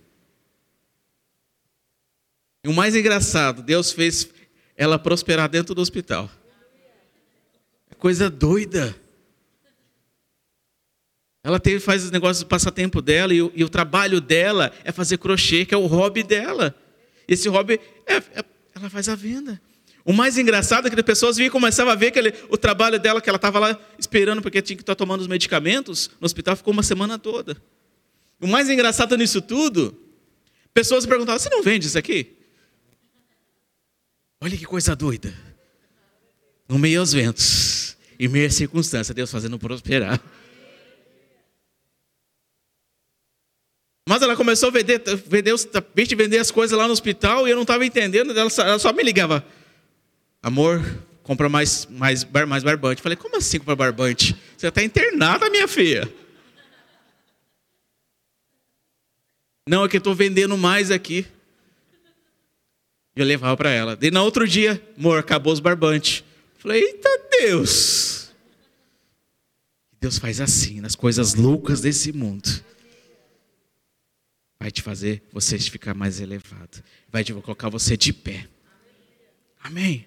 E 2.63 2.69
o 2.69 2.73
mais 2.73 2.95
engraçado, 2.95 3.61
Deus 3.61 3.91
fez 3.91 4.31
ela 4.77 5.01
prosperar 5.01 5.49
dentro 5.49 5.75
do 5.75 5.81
hospital. 5.81 6.31
É 7.91 7.95
coisa 7.97 8.31
doida. 8.31 8.95
Ela 11.43 11.59
teve, 11.59 11.81
faz 11.81 12.05
os 12.05 12.11
negócios 12.13 12.45
do 12.45 12.47
passatempo 12.47 13.03
dela 13.03 13.35
e 13.35 13.43
o, 13.43 13.53
e 13.53 13.65
o, 13.65 13.69
trabalho 13.69 14.21
dela 14.21 14.73
é 14.85 14.93
fazer 14.93 15.19
crochê, 15.19 15.65
que 15.65 15.75
é 15.75 15.77
o 15.77 15.87
hobby 15.87 16.23
dela. 16.23 16.73
Esse 17.27 17.49
hobby, 17.49 17.81
é, 18.07 18.17
é, 18.17 18.45
ela 18.77 18.89
faz 18.89 19.09
a 19.09 19.17
venda. 19.17 19.61
O 20.07 20.13
mais 20.13 20.39
engraçado 20.39 20.87
é 20.87 20.91
que 20.91 20.95
as 20.95 21.05
pessoas 21.05 21.37
vinham 21.37 21.49
e 21.49 21.51
começavam 21.51 21.93
a 21.93 21.97
ver 21.97 22.13
que 22.13 22.19
ele, 22.21 22.33
o 22.49 22.57
trabalho 22.57 22.97
dela, 22.97 23.21
que 23.21 23.29
ela 23.29 23.37
estava 23.37 23.59
lá 23.59 23.77
esperando 23.99 24.41
porque 24.41 24.63
tinha 24.63 24.77
que 24.77 24.83
estar 24.85 24.95
tomando 24.95 25.21
os 25.21 25.27
medicamentos, 25.27 26.09
no 26.21 26.27
hospital 26.27 26.55
ficou 26.55 26.73
uma 26.73 26.85
semana 26.85 27.19
toda. 27.19 27.61
O 28.41 28.47
mais 28.47 28.71
engraçado 28.71 29.17
nisso 29.17 29.43
tudo, 29.43 30.01
pessoas 30.73 31.05
perguntavam: 31.05 31.41
Você 31.41 31.51
não 31.51 31.61
vende 31.61 31.89
isso 31.89 31.99
aqui? 31.99 32.37
Olha 34.41 34.57
que 34.57 34.65
coisa 34.65 34.95
doida. 34.95 35.35
No 36.69 36.79
meio 36.79 37.01
aos 37.01 37.13
ventos. 37.13 37.97
Em 38.17 38.29
meia 38.29 38.49
circunstância, 38.49 39.13
Deus 39.13 39.31
fazendo 39.31 39.59
prosperar. 39.59 40.23
Mas 44.09 44.23
ela 44.23 44.37
começou 44.37 44.69
a 44.69 44.73
vender, 44.73 45.03
vender 45.27 45.53
vender 46.17 46.39
as 46.39 46.53
coisas 46.53 46.79
lá 46.79 46.87
no 46.87 46.93
hospital 46.93 47.49
e 47.49 47.51
eu 47.51 47.57
não 47.57 47.63
estava 47.63 47.85
entendendo. 47.85 48.39
Ela 48.39 48.79
só, 48.79 48.93
me 48.93 49.03
ligava: 49.03 49.45
Amor, 50.47 50.81
compra 51.25 51.49
mais, 51.49 51.87
mais, 51.87 52.23
mais 52.23 52.63
barbante. 52.63 53.03
Falei: 53.03 53.17
Como 53.17 53.37
assim 53.37 53.59
compra 53.59 53.75
barbante? 53.75 54.37
Você 54.57 54.69
está 54.69 54.81
internada, 54.81 55.51
minha 55.51 55.67
filha. 55.67 56.09
Não, 59.69 59.85
é 59.85 59.89
que 59.89 59.97
eu 59.97 59.99
estou 59.99 60.15
vendendo 60.15 60.57
mais 60.57 60.93
aqui. 60.93 61.27
Eu 63.17 63.25
levava 63.25 63.57
para 63.57 63.71
ela. 63.71 63.99
E 64.01 64.09
no 64.09 64.23
outro 64.23 64.47
dia, 64.47 64.81
amor, 64.97 65.19
acabou 65.19 65.53
os 65.53 65.59
barbantes. 65.59 66.23
Falei, 66.59 66.81
eita 66.81 67.09
Deus. 67.41 68.33
Deus 70.01 70.17
faz 70.17 70.41
assim, 70.41 70.81
nas 70.81 70.95
coisas 70.95 71.35
loucas 71.35 71.81
desse 71.81 72.13
mundo. 72.13 72.49
Vai 74.61 74.71
te 74.71 74.81
fazer 74.81 75.25
você 75.33 75.59
ficar 75.59 75.93
mais 75.93 76.21
elevado. 76.21 76.85
Vai 77.11 77.25
te 77.25 77.33
colocar 77.33 77.69
você 77.69 77.97
de 77.97 78.13
pé. 78.13 78.47
Amém. 79.61 80.07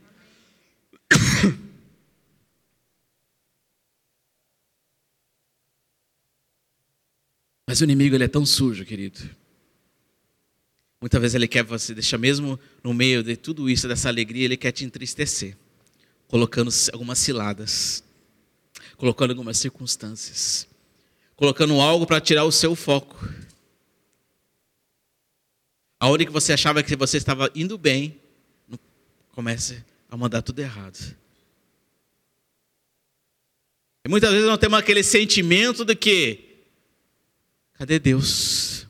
Mas 7.70 7.82
o 7.82 7.84
inimigo 7.84 8.16
ele 8.16 8.24
é 8.24 8.28
tão 8.28 8.48
sujo, 8.48 8.84
querido. 8.84 9.20
Muitas 11.00 11.22
vezes 11.22 11.36
ele 11.36 11.48
quer 11.48 11.64
você 11.64 11.94
deixar 11.94 12.18
mesmo 12.18 12.60
no 12.84 12.96
meio 12.96 13.22
de 13.22 13.38
tudo 13.38 13.70
isso, 13.70 13.88
dessa 13.88 14.10
alegria, 14.10 14.46
ele 14.46 14.58
quer 14.58 14.72
te 14.72 14.84
entristecer, 14.84 15.56
colocando 16.28 16.72
algumas 16.92 17.20
ciladas, 17.20 18.04
colocando 18.98 19.30
algumas 19.34 19.60
circunstâncias, 19.60 20.68
colocando 21.36 21.80
algo 21.80 22.08
para 22.08 22.20
tirar 22.20 22.44
o 22.44 22.52
seu 22.52 22.76
foco. 22.76 23.24
Aonde 26.00 26.26
que 26.26 26.32
você 26.32 26.54
achava 26.54 26.82
que 26.82 26.96
você 26.96 27.18
estava 27.18 27.52
indo 27.54 27.78
bem, 27.78 28.20
comece 29.28 29.86
a 30.10 30.18
mandar 30.18 30.42
tudo 30.42 30.58
errado. 30.58 31.16
E 34.04 34.10
muitas 34.10 34.32
vezes 34.32 34.48
nós 34.48 34.58
temos 34.58 34.80
aquele 34.80 35.04
sentimento 35.04 35.86
de 35.86 35.96
que, 35.96 36.49
cadê 37.80 37.98
Deus? 37.98 38.86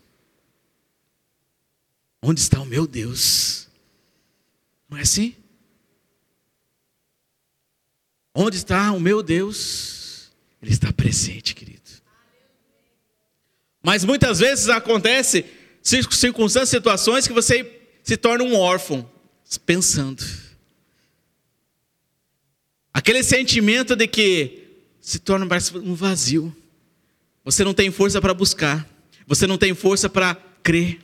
Onde 2.19 2.41
está 2.41 2.59
o 2.59 2.65
meu 2.65 2.87
Deus? 2.87 3.67
Não 4.89 4.97
é 4.97 5.01
assim? 5.01 5.35
Onde 8.33 8.57
está 8.57 8.91
o 8.91 8.99
meu 8.99 9.21
Deus? 9.21 10.31
Ele 10.59 10.71
está 10.71 10.91
presente, 10.91 11.53
querido. 11.53 11.79
Mas 13.83 14.03
muitas 14.03 14.39
vezes 14.39 14.69
acontece 14.69 15.45
circunstâncias, 15.83 16.69
situações 16.69 17.27
que 17.27 17.33
você 17.33 17.81
se 18.03 18.17
torna 18.17 18.43
um 18.43 18.55
órfão, 18.55 19.09
pensando. 19.67 20.25
Aquele 22.91 23.23
sentimento 23.23 23.95
de 23.95 24.07
que 24.07 24.67
se 24.99 25.19
torna 25.19 25.47
um 25.75 25.93
vazio. 25.93 26.53
Você 27.49 27.63
não 27.63 27.73
tem 27.73 27.89
força 27.89 28.21
para 28.21 28.31
buscar. 28.31 28.87
Você 29.25 29.47
não 29.47 29.57
tem 29.57 29.73
força 29.73 30.07
para 30.07 30.35
crer. 30.61 30.99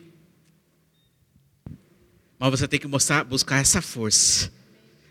Mas 2.37 2.51
você 2.51 2.67
tem 2.67 2.79
que 2.79 2.85
mostrar, 2.85 3.23
buscar 3.23 3.57
essa 3.57 3.81
força. 3.81 4.53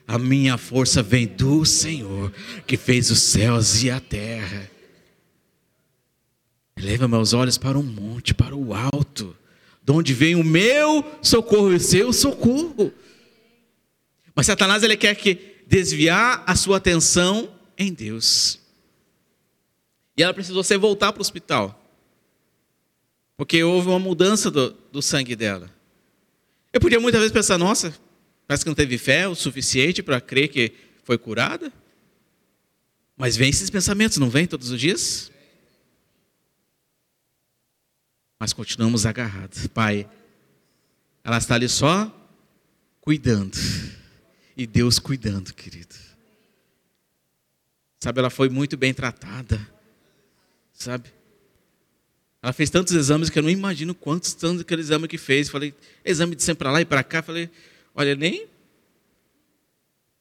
A 0.07 0.16
minha 0.16 0.57
força 0.57 1.03
vem 1.03 1.27
do 1.27 1.64
Senhor, 1.64 2.33
que 2.68 2.77
fez 2.77 3.11
os 3.11 3.20
céus 3.20 3.83
e 3.83 3.90
a 3.90 3.99
terra. 3.99 4.70
Leva 6.79 7.09
meus 7.09 7.33
olhos 7.33 7.59
para 7.59 7.77
o 7.77 7.83
monte, 7.83 8.33
para 8.33 8.55
o 8.55 8.73
alto, 8.73 9.37
de 9.83 9.90
onde 9.90 10.14
vem 10.14 10.37
o 10.37 10.44
meu 10.44 11.05
socorro 11.20 11.73
e 11.73 11.77
o 11.77 11.81
seu 11.81 12.12
socorro. 12.12 12.92
Mas 14.37 14.47
Satanás 14.47 14.85
ele 14.85 14.97
quer 14.97 15.16
que 15.16 15.64
desviar 15.66 16.44
a 16.47 16.55
sua 16.55 16.77
atenção 16.77 17.53
em 17.77 17.92
Deus. 17.92 18.62
E 20.16 20.22
ela 20.22 20.35
precisou 20.35 20.62
ser 20.62 20.79
voltar 20.79 21.12
para 21.12 21.20
o 21.20 21.22
hospital. 21.22 21.81
Porque 23.37 23.62
houve 23.62 23.88
uma 23.88 23.98
mudança 23.98 24.50
do, 24.50 24.70
do 24.92 25.03
sangue 25.03 25.35
dela. 25.35 25.68
Eu 26.72 26.81
podia 26.81 27.00
muitas 27.00 27.20
vezes 27.20 27.33
pensar, 27.33 27.59
nossa, 27.59 27.94
parece 28.46 28.64
que 28.64 28.70
não 28.70 28.74
teve 28.74 28.96
fé 28.98 29.29
o 29.29 29.35
suficiente 29.35 30.03
para 30.03 30.20
crer 30.20 30.48
que 30.48 30.72
foi 31.03 31.18
curada. 31.18 31.72
Mas 33.16 33.37
vem 33.37 33.50
esses 33.50 33.70
pensamentos, 33.70 34.18
não 34.18 34.31
vem 34.31 34.46
todos 34.46 34.70
os 34.70 34.81
dias? 34.81 35.31
Mas 38.38 38.53
continuamos 38.53 39.07
agarrados. 39.07 39.66
Pai, 39.68 40.09
ela 41.22 41.38
está 41.38 41.55
ali 41.55 41.68
só 41.68 42.12
cuidando. 43.00 43.57
E 44.57 44.66
Deus 44.66 44.98
cuidando, 44.98 45.53
querido. 45.53 45.94
Sabe, 48.00 48.20
ela 48.20 48.31
foi 48.31 48.48
muito 48.48 48.77
bem 48.77 48.92
tratada. 48.92 49.73
Sabe? 50.85 51.09
Ela 52.42 52.53
fez 52.53 52.68
tantos 52.68 52.92
exames 52.92 53.31
que 53.31 53.38
eu 53.38 53.42
não 53.42 53.49
imagino 53.49 53.94
quantos 53.94 54.35
tantos 54.35 54.61
aquele 54.61 54.83
exame 54.83 55.09
que 55.09 55.16
fez. 55.16 55.49
Falei, 55.49 55.73
exame 56.05 56.37
de 56.37 56.42
sempre 56.42 56.59
para 56.59 56.73
lá 56.73 56.83
e 56.83 56.85
para 56.85 57.03
cá. 57.03 57.23
Falei, 57.23 57.49
olha, 57.94 58.14
nem. 58.14 58.47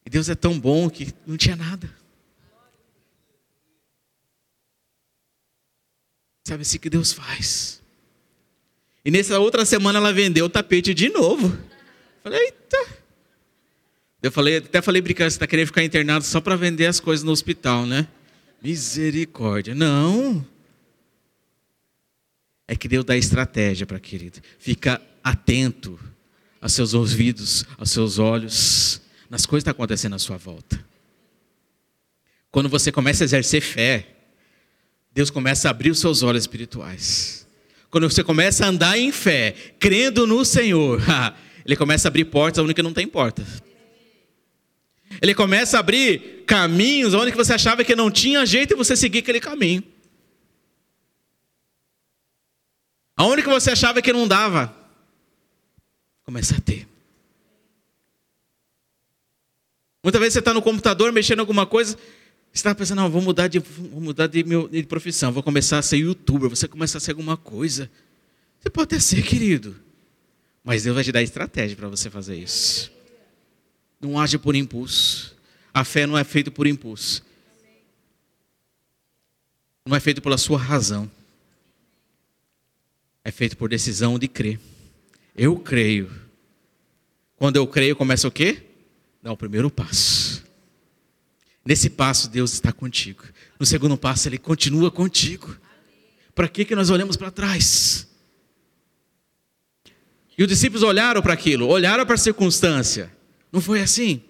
E 0.06 0.10
Deus 0.10 0.30
é 0.30 0.36
tão 0.36 0.58
bom 0.58 0.90
que 0.90 1.14
não 1.28 1.36
tinha 1.36 1.58
nada. 1.58 1.94
Sabe 6.46 6.62
assim 6.62 6.80
que 6.80 6.90
Deus 6.90 7.12
faz. 7.12 7.82
E 9.04 9.12
nessa 9.12 9.38
outra 9.38 9.66
semana 9.66 10.00
ela 10.00 10.14
vendeu 10.14 10.46
o 10.46 10.50
tapete 10.50 10.94
de 10.94 11.10
novo. 11.10 11.58
Falei, 12.24 12.40
eita. 12.40 12.88
Eu 14.22 14.32
falei, 14.32 14.58
até 14.60 14.82
falei 14.82 15.02
brincando, 15.02 15.30
você 15.30 15.36
está 15.36 15.46
querendo 15.46 15.68
ficar 15.68 15.84
internado 15.84 16.24
só 16.24 16.40
para 16.40 16.56
vender 16.56 16.86
as 16.86 17.02
coisas 17.02 17.26
no 17.26 17.34
hospital, 17.34 17.86
né? 17.86 18.08
Misericórdia. 18.62 19.76
Não 19.76 20.53
é 22.68 22.76
que 22.76 22.88
Deus 22.88 23.04
dá 23.06 23.16
estratégia 23.16 23.86
para 23.86 24.00
querido. 24.00 24.40
Fica 24.60 25.02
atento 25.24 26.00
aos 26.62 26.74
seus 26.74 26.94
ouvidos, 26.94 27.66
aos 27.78 27.92
seus 27.92 28.20
olhos, 28.20 29.02
nas 29.30 29.46
coisas 29.46 29.64
que 29.64 29.70
estão 29.70 29.84
acontecendo 29.84 30.16
à 30.16 30.20
sua 30.20 30.38
volta. 30.38 30.84
Quando 32.52 32.70
você 32.70 32.92
começa 32.92 33.24
a 33.24 33.26
exercer 33.26 33.62
fé, 33.62 34.08
Deus 35.14 35.30
começa 35.30 35.68
a 35.68 35.72
abrir 35.72 35.90
os 35.92 36.00
seus 36.00 36.24
olhos 36.24 36.44
espirituais. 36.44 37.48
Quando 37.90 38.10
você 38.10 38.24
começa 38.24 38.66
a 38.66 38.70
andar 38.70 38.98
em 38.98 39.12
fé, 39.12 39.56
crendo 39.80 40.26
no 40.26 40.44
Senhor, 40.44 41.02
Ele 41.66 41.76
começa 41.76 42.08
a 42.08 42.10
abrir 42.10 42.26
portas 42.26 42.64
onde 42.64 42.82
não 42.82 42.94
tem 42.94 43.08
porta. 43.08 43.46
Ele 45.22 45.34
começa 45.34 45.78
a 45.78 45.80
abrir 45.80 46.44
caminhos 46.46 47.14
onde 47.14 47.32
você 47.32 47.54
achava 47.54 47.84
que 47.84 47.96
não 47.96 48.12
tinha 48.12 48.46
jeito 48.46 48.74
e 48.74 48.78
você 48.78 48.96
seguir 48.96 49.20
aquele 49.20 49.40
caminho. 49.40 49.84
Aonde 53.16 53.44
que 53.44 53.50
você 53.50 53.72
achava 53.72 54.02
que 54.02 54.12
não 54.12 54.28
dava? 54.28 54.76
Começa 56.24 56.56
a 56.56 56.60
ter. 56.60 56.88
Muitas 60.04 60.20
vezes 60.20 60.34
você 60.34 60.40
está 60.40 60.54
no 60.54 60.62
computador 60.62 61.12
mexendo 61.12 61.40
em 61.40 61.42
alguma 61.42 61.66
coisa, 61.66 61.96
você 61.96 62.60
está 62.60 62.76
pensando, 62.76 62.98
não, 62.98 63.10
vou 63.10 63.22
mudar, 63.22 63.48
de, 63.48 63.60
vou 63.60 64.02
mudar 64.02 64.28
de, 64.28 64.44
meu, 64.44 64.68
de 64.68 64.84
profissão, 64.84 65.32
vou 65.32 65.42
começar 65.42 65.78
a 65.78 65.82
ser 65.82 65.98
youtuber, 65.98 66.50
você 66.50 66.68
começar 66.68 66.98
a 66.98 67.02
ser 67.02 67.12
alguma 67.12 67.38
coisa. 67.38 67.90
Você 68.60 68.70
pode 68.70 68.86
até 68.86 69.00
ser, 69.00 69.24
querido. 69.24 69.76
Mas 70.64 70.84
Deus 70.84 70.96
vai 70.96 71.04
te 71.04 71.12
dar 71.12 71.22
estratégia 71.22 71.76
para 71.76 71.88
você 71.88 72.10
fazer 72.10 72.36
isso. 72.36 72.92
Não 74.00 74.20
age 74.20 74.38
por 74.38 74.56
impulso. 74.56 75.36
A 75.74 75.84
fé 75.84 76.06
não 76.06 76.18
é 76.18 76.24
feita 76.24 76.52
por 76.52 76.68
impulso. 76.68 77.24
Não 79.86 79.96
é 79.96 80.00
feita 80.00 80.22
pela 80.22 80.38
sua 80.38 80.58
razão 80.58 81.10
é 83.24 83.32
feito 83.32 83.56
por 83.56 83.70
decisão 83.70 84.20
de 84.20 84.28
crer. 84.28 84.60
Eu 85.36 85.58
creio. 85.58 86.12
Quando 87.36 87.56
eu 87.56 87.66
creio, 87.66 87.96
começa 87.96 88.28
o 88.28 88.32
quê? 88.32 88.64
Dá 89.22 89.32
o 89.32 89.38
primeiro 89.38 89.72
passo. 89.72 90.44
Nesse 91.66 91.90
passo, 91.90 92.30
Deus 92.30 92.54
está 92.54 92.72
contigo. 92.74 93.24
No 93.60 93.66
segundo 93.66 93.98
passo, 93.98 94.28
Ele 94.28 94.38
continua 94.38 94.92
contigo. 94.92 95.58
Para 96.36 96.50
que, 96.50 96.66
que 96.66 96.76
nós 96.76 96.90
olhamos 96.90 97.16
para 97.16 97.32
trás? 97.32 98.08
E 100.38 100.44
os 100.44 100.50
discípulos 100.50 100.84
olharam 100.84 101.22
para 101.22 101.34
aquilo, 101.34 101.68
olharam 101.68 102.06
para 102.06 102.16
a 102.16 102.18
circunstância. 102.18 103.12
Não 103.52 103.62
foi 103.62 103.82
assim? 103.82 104.22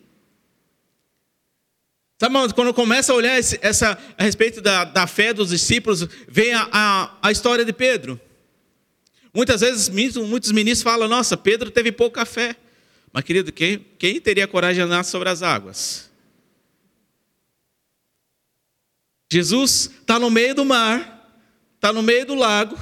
Sabe, 2.20 2.54
quando 2.54 2.74
começa 2.74 3.12
a 3.12 3.16
olhar 3.16 3.38
essa, 3.38 3.98
a 4.18 4.24
respeito 4.24 4.62
da, 4.62 4.84
da 4.84 5.08
fé 5.08 5.34
dos 5.34 5.50
discípulos, 5.50 6.08
vem 6.28 6.54
a, 6.54 6.70
a, 6.72 7.18
a 7.22 7.32
história 7.32 7.66
de 7.66 7.74
Pedro. 7.74 8.20
Muitas 9.34 9.62
vezes 9.62 9.90
muitos 9.90 10.52
ministros 10.52 10.84
falam: 10.84 11.08
Nossa, 11.08 11.36
Pedro 11.36 11.72
teve 11.72 11.92
pouca 11.92 12.26
fé. 12.26 12.56
Mas, 13.12 13.24
querido, 13.24 13.52
quem, 13.52 13.80
quem 13.98 14.20
teria 14.20 14.48
coragem 14.48 14.78
de 14.78 14.82
andar 14.82 15.04
sobre 15.04 15.30
as 15.30 15.42
águas? 15.42 16.12
Jesus 19.32 19.92
está 20.02 20.20
no 20.20 20.30
meio 20.30 20.54
do 20.54 20.64
mar, 20.64 21.42
está 21.76 21.92
no 21.92 22.04
meio 22.04 22.26
do 22.26 22.36
lago, 22.36 22.78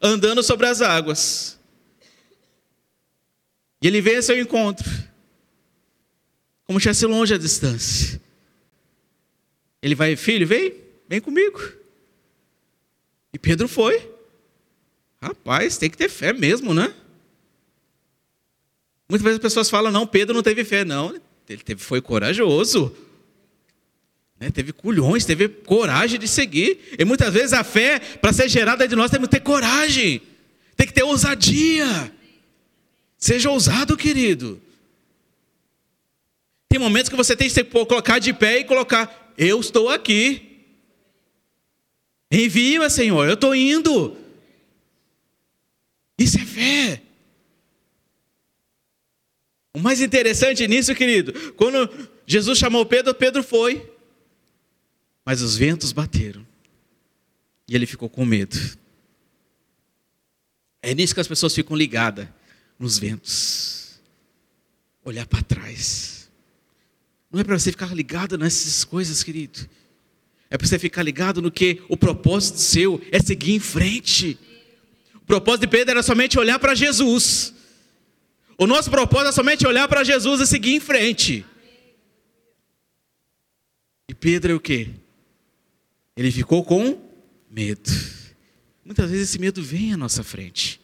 andando 0.00 0.42
sobre 0.42 0.66
as 0.66 0.80
águas. 0.80 1.58
E 3.82 3.86
ele 3.88 4.00
a 4.16 4.22
seu 4.22 4.40
encontro, 4.40 4.88
como 6.64 6.78
estivesse 6.78 7.06
longe 7.06 7.34
a 7.34 7.38
distância. 7.38 8.20
Ele 9.82 9.94
vai, 9.94 10.16
filho, 10.16 10.46
vem, 10.46 10.74
vem 11.08 11.20
comigo. 11.20 11.60
E 13.32 13.38
Pedro 13.38 13.68
foi. 13.68 14.15
Rapaz, 15.20 15.78
tem 15.78 15.90
que 15.90 15.96
ter 15.96 16.08
fé 16.08 16.32
mesmo, 16.32 16.74
né? 16.74 16.94
Muitas 19.08 19.22
vezes 19.22 19.36
as 19.36 19.42
pessoas 19.42 19.70
falam, 19.70 19.92
não, 19.92 20.06
Pedro 20.06 20.34
não 20.34 20.42
teve 20.42 20.64
fé. 20.64 20.84
Não, 20.84 21.14
ele 21.48 21.62
teve, 21.62 21.82
foi 21.82 22.00
corajoso. 22.00 22.94
Né? 24.38 24.50
Teve 24.50 24.72
culhões, 24.72 25.24
teve 25.24 25.48
coragem 25.48 26.18
de 26.18 26.28
seguir. 26.28 26.96
E 26.98 27.04
muitas 27.04 27.32
vezes 27.32 27.52
a 27.52 27.64
fé, 27.64 27.98
para 27.98 28.32
ser 28.32 28.48
gerada 28.48 28.86
de 28.86 28.96
nós, 28.96 29.10
temos 29.10 29.28
que 29.28 29.36
ter 29.36 29.42
coragem. 29.42 30.20
Tem 30.76 30.86
que 30.86 30.92
ter 30.92 31.04
ousadia. 31.04 32.12
Seja 33.16 33.50
ousado, 33.50 33.96
querido. 33.96 34.60
Tem 36.68 36.78
momentos 36.78 37.08
que 37.08 37.16
você 37.16 37.34
tem 37.34 37.48
que 37.48 37.54
se 37.54 37.64
colocar 37.64 38.18
de 38.18 38.32
pé 38.32 38.58
e 38.58 38.64
colocar, 38.64 39.32
eu 39.38 39.60
estou 39.60 39.88
aqui. 39.88 40.42
Envia, 42.30 42.90
Senhor, 42.90 43.26
eu 43.26 43.34
estou 43.34 43.54
indo. 43.54 44.16
Fé. 46.56 47.02
O 49.74 49.78
mais 49.78 50.00
interessante 50.00 50.66
nisso, 50.66 50.94
querido, 50.94 51.52
quando 51.52 52.08
Jesus 52.26 52.58
chamou 52.58 52.86
Pedro, 52.86 53.14
Pedro 53.14 53.42
foi. 53.42 53.92
Mas 55.22 55.42
os 55.42 55.54
ventos 55.54 55.92
bateram. 55.92 56.46
E 57.68 57.74
ele 57.74 57.84
ficou 57.84 58.08
com 58.08 58.24
medo. 58.24 58.56
É 60.80 60.94
nisso 60.94 61.12
que 61.12 61.20
as 61.20 61.28
pessoas 61.28 61.54
ficam 61.54 61.76
ligadas 61.76 62.26
nos 62.78 62.98
ventos. 62.98 64.00
Olhar 65.04 65.26
para 65.26 65.42
trás. 65.42 66.30
Não 67.30 67.38
é 67.38 67.44
para 67.44 67.58
você 67.58 67.70
ficar 67.70 67.94
ligado 67.94 68.38
nessas 68.38 68.82
coisas, 68.82 69.22
querido. 69.22 69.68
É 70.48 70.56
para 70.56 70.66
você 70.66 70.78
ficar 70.78 71.02
ligado 71.02 71.42
no 71.42 71.50
que 71.50 71.82
o 71.86 71.98
propósito 71.98 72.58
seu 72.58 72.98
é 73.12 73.20
seguir 73.20 73.52
em 73.52 73.60
frente. 73.60 74.38
O 75.26 75.34
propósito 75.34 75.62
de 75.62 75.66
Pedro 75.66 75.90
era 75.90 76.04
somente 76.04 76.38
olhar 76.38 76.56
para 76.60 76.72
Jesus. 76.72 77.52
O 78.56 78.64
nosso 78.64 78.88
propósito 78.88 79.30
é 79.30 79.32
somente 79.32 79.66
olhar 79.66 79.88
para 79.88 80.04
Jesus 80.04 80.40
e 80.40 80.46
seguir 80.46 80.76
em 80.76 80.78
frente. 80.78 81.44
E 84.08 84.14
Pedro 84.14 84.52
é 84.52 84.54
o 84.54 84.60
quê? 84.60 84.90
Ele 86.16 86.30
ficou 86.30 86.64
com 86.64 86.96
medo. 87.50 87.90
Muitas 88.84 89.10
vezes 89.10 89.30
esse 89.30 89.40
medo 89.40 89.60
vem 89.60 89.92
à 89.92 89.96
nossa 89.96 90.22
frente. 90.22 90.80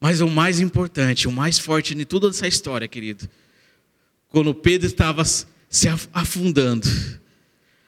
Mas 0.00 0.20
o 0.20 0.28
mais 0.28 0.60
importante, 0.60 1.26
o 1.26 1.32
mais 1.32 1.58
forte 1.58 1.96
de 1.96 2.04
toda 2.04 2.28
essa 2.28 2.46
história, 2.46 2.86
querido, 2.86 3.28
quando 4.28 4.54
Pedro 4.54 4.86
estava 4.86 5.24
se 5.24 5.88
afundando, 6.12 6.86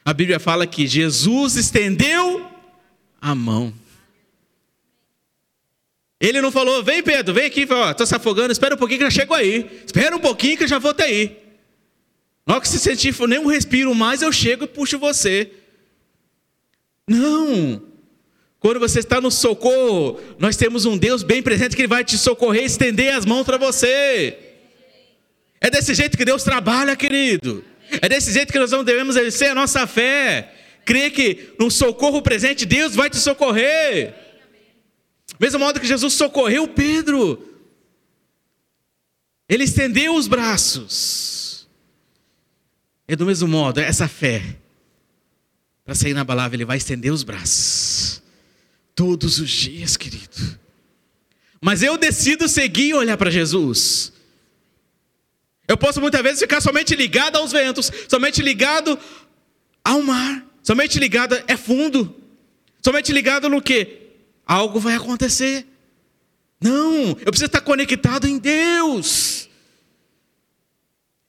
a 0.04 0.12
Bíblia 0.12 0.40
fala 0.40 0.66
que 0.66 0.84
Jesus 0.84 1.54
estendeu 1.54 2.50
a 3.20 3.36
mão. 3.36 3.72
Ele 6.20 6.40
não 6.40 6.50
falou, 6.50 6.82
vem 6.82 7.02
Pedro, 7.02 7.32
vem 7.32 7.46
aqui, 7.46 7.62
estou 7.62 8.06
se 8.06 8.14
afogando, 8.14 8.50
espera 8.50 8.74
um 8.74 8.78
pouquinho 8.78 8.98
que 8.98 9.04
eu 9.04 9.10
já 9.10 9.20
chego 9.20 9.34
aí. 9.34 9.82
Espera 9.86 10.16
um 10.16 10.20
pouquinho 10.20 10.56
que 10.56 10.64
eu 10.64 10.68
já 10.68 10.78
vou 10.78 10.90
até 10.90 11.04
aí. 11.04 11.36
Hora 12.46 12.60
que 12.60 12.68
se 12.68 12.78
sentir 12.78 13.14
nem 13.28 13.38
um 13.38 13.46
respiro 13.46 13.94
mais, 13.94 14.22
eu 14.22 14.32
chego 14.32 14.64
e 14.64 14.66
puxo 14.66 14.98
você. 14.98 15.50
Não. 17.06 17.82
Quando 18.58 18.80
você 18.80 18.98
está 18.98 19.20
no 19.20 19.30
socorro, 19.30 20.18
nós 20.38 20.56
temos 20.56 20.84
um 20.84 20.96
Deus 20.96 21.22
bem 21.22 21.42
presente 21.42 21.76
que 21.76 21.82
Ele 21.82 21.88
vai 21.88 22.02
te 22.02 22.18
socorrer 22.18 22.62
e 22.62 22.66
estender 22.66 23.14
as 23.14 23.24
mãos 23.24 23.44
para 23.44 23.56
você. 23.56 24.36
É 25.60 25.70
desse 25.70 25.94
jeito 25.94 26.16
que 26.16 26.24
Deus 26.24 26.42
trabalha, 26.42 26.96
querido. 26.96 27.64
É 28.02 28.08
desse 28.08 28.32
jeito 28.32 28.52
que 28.52 28.58
nós 28.58 28.70
devemos 28.70 29.14
exercer 29.14 29.50
a 29.50 29.54
nossa 29.54 29.86
fé. 29.86 30.52
Crer 30.84 31.10
que 31.10 31.50
no 31.58 31.70
socorro 31.70 32.22
presente 32.22 32.66
Deus 32.66 32.94
vai 32.94 33.08
te 33.08 33.18
socorrer. 33.18 34.14
Mesmo 35.38 35.58
modo 35.58 35.80
que 35.80 35.86
Jesus 35.86 36.14
socorreu 36.14 36.66
Pedro. 36.66 37.44
Ele 39.48 39.64
estendeu 39.64 40.14
os 40.14 40.26
braços. 40.26 41.68
E 43.06 43.16
do 43.16 43.24
mesmo 43.24 43.48
modo, 43.48 43.80
essa 43.80 44.06
fé, 44.06 44.56
para 45.84 45.94
sair 45.94 46.12
na 46.12 46.24
palavra, 46.24 46.56
ele 46.56 46.64
vai 46.64 46.76
estender 46.76 47.12
os 47.12 47.22
braços. 47.22 48.22
Todos 48.94 49.38
os 49.38 49.48
dias, 49.48 49.96
querido. 49.96 50.58
Mas 51.60 51.82
eu 51.82 51.96
decido 51.96 52.46
seguir 52.48 52.88
e 52.88 52.94
olhar 52.94 53.16
para 53.16 53.30
Jesus. 53.30 54.12
Eu 55.66 55.76
posso 55.76 56.00
muitas 56.00 56.22
vezes 56.22 56.40
ficar 56.40 56.60
somente 56.60 56.94
ligado 56.94 57.36
aos 57.36 57.52
ventos, 57.52 57.90
somente 58.08 58.42
ligado 58.42 58.98
ao 59.84 60.02
mar, 60.02 60.44
somente 60.62 60.98
ligado 60.98 61.42
é 61.46 61.56
fundo, 61.56 62.14
somente 62.82 63.12
ligado 63.12 63.48
no 63.48 63.62
que? 63.62 63.97
Algo 64.48 64.80
vai 64.80 64.94
acontecer. 64.94 65.66
Não, 66.58 67.08
eu 67.08 67.26
preciso 67.26 67.44
estar 67.44 67.60
conectado 67.60 68.26
em 68.26 68.38
Deus. 68.38 69.48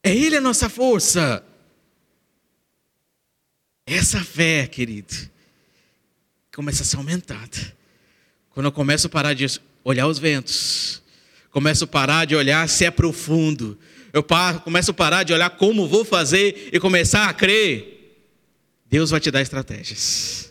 É 0.02 0.16
Ele 0.16 0.38
a 0.38 0.42
nossa 0.42 0.70
força. 0.70 1.44
Essa 3.86 4.24
fé, 4.24 4.66
querido, 4.66 5.14
começa 6.56 6.84
a 6.84 6.86
ser 6.86 6.96
aumentada. 6.98 7.76
Quando 8.52 8.68
eu 8.68 8.72
começo 8.72 9.08
a 9.08 9.10
parar 9.10 9.34
de 9.34 9.46
olhar 9.84 10.08
os 10.08 10.20
ventos, 10.20 11.02
começo 11.52 11.84
a 11.84 11.88
parar 11.88 12.26
de 12.26 12.36
olhar 12.36 12.70
se 12.70 12.86
é 12.86 12.92
profundo, 12.92 13.78
eu 14.14 14.24
paro, 14.24 14.62
começo 14.62 14.92
a 14.92 14.94
parar 14.94 15.24
de 15.24 15.34
olhar 15.34 15.50
como 15.52 15.88
vou 15.88 16.06
fazer 16.06 16.70
e 16.72 16.80
começar 16.80 17.28
a 17.28 17.34
crer, 17.34 18.16
Deus 18.86 19.10
vai 19.10 19.20
te 19.20 19.32
dar 19.32 19.42
estratégias. 19.42 20.49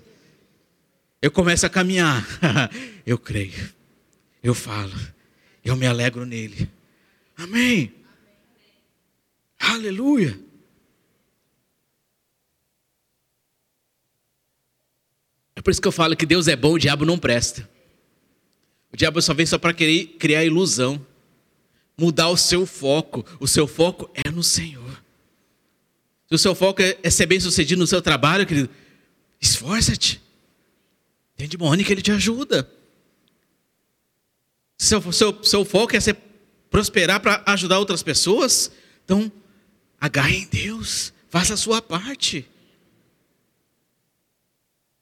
Eu 1.21 1.31
começo 1.31 1.67
a 1.67 1.71
caminhar. 1.71 2.25
eu 3.05 3.19
creio. 3.19 3.73
Eu 4.43 4.55
falo. 4.55 4.95
Eu 5.65 5.77
me 5.77 5.87
alegro 5.87 6.25
nele. 6.25 6.71
Amém. 7.37 7.93
Aleluia. 9.59 10.39
É 15.57 15.61
por 15.61 15.73
isso 15.73 15.83
que 15.83 15.89
eu 15.89 15.93
falo 15.93 16.17
que 16.17 16.25
Deus 16.25 16.47
é 16.47 16.55
bom, 16.55 16.75
o 16.75 16.79
diabo 16.79 17.05
não 17.05 17.19
presta. 17.19 17.69
O 18.93 18.97
diabo 18.97 19.21
só 19.21 19.35
vem 19.35 19.45
só 19.45 19.59
para 19.59 19.75
querer 19.75 20.17
criar 20.19 20.45
ilusão, 20.45 21.05
mudar 21.99 22.29
o 22.29 22.37
seu 22.37 22.65
foco. 22.65 23.25
O 23.41 23.47
seu 23.49 23.67
foco 23.67 24.09
é 24.15 24.31
no 24.31 24.43
Senhor. 24.43 25.03
Se 26.29 26.35
o 26.35 26.39
seu 26.39 26.55
foco 26.55 26.81
é, 26.81 26.97
é 27.03 27.11
ser 27.11 27.27
bem 27.27 27.41
sucedido 27.41 27.81
no 27.81 27.87
seu 27.87 28.01
trabalho, 28.01 28.47
querido, 28.47 28.71
esforça-te. 29.41 30.28
Tem 31.39 31.49
demônio 31.49 31.87
que 31.87 31.93
ele 31.93 32.03
te 32.03 32.11
ajuda. 32.11 32.69
Seu, 34.77 35.01
seu, 35.13 35.45
seu 35.45 35.65
foco 35.65 35.97
é 35.97 36.01
ser, 36.01 36.17
prosperar 36.69 37.21
para 37.21 37.43
ajudar 37.47 37.79
outras 37.79 38.03
pessoas, 38.03 38.73
então 39.05 39.31
agarre 40.01 40.39
em 40.39 40.47
Deus, 40.49 41.13
faça 41.31 41.55
a 41.55 41.57
sua 41.57 41.81
parte. 41.81 42.45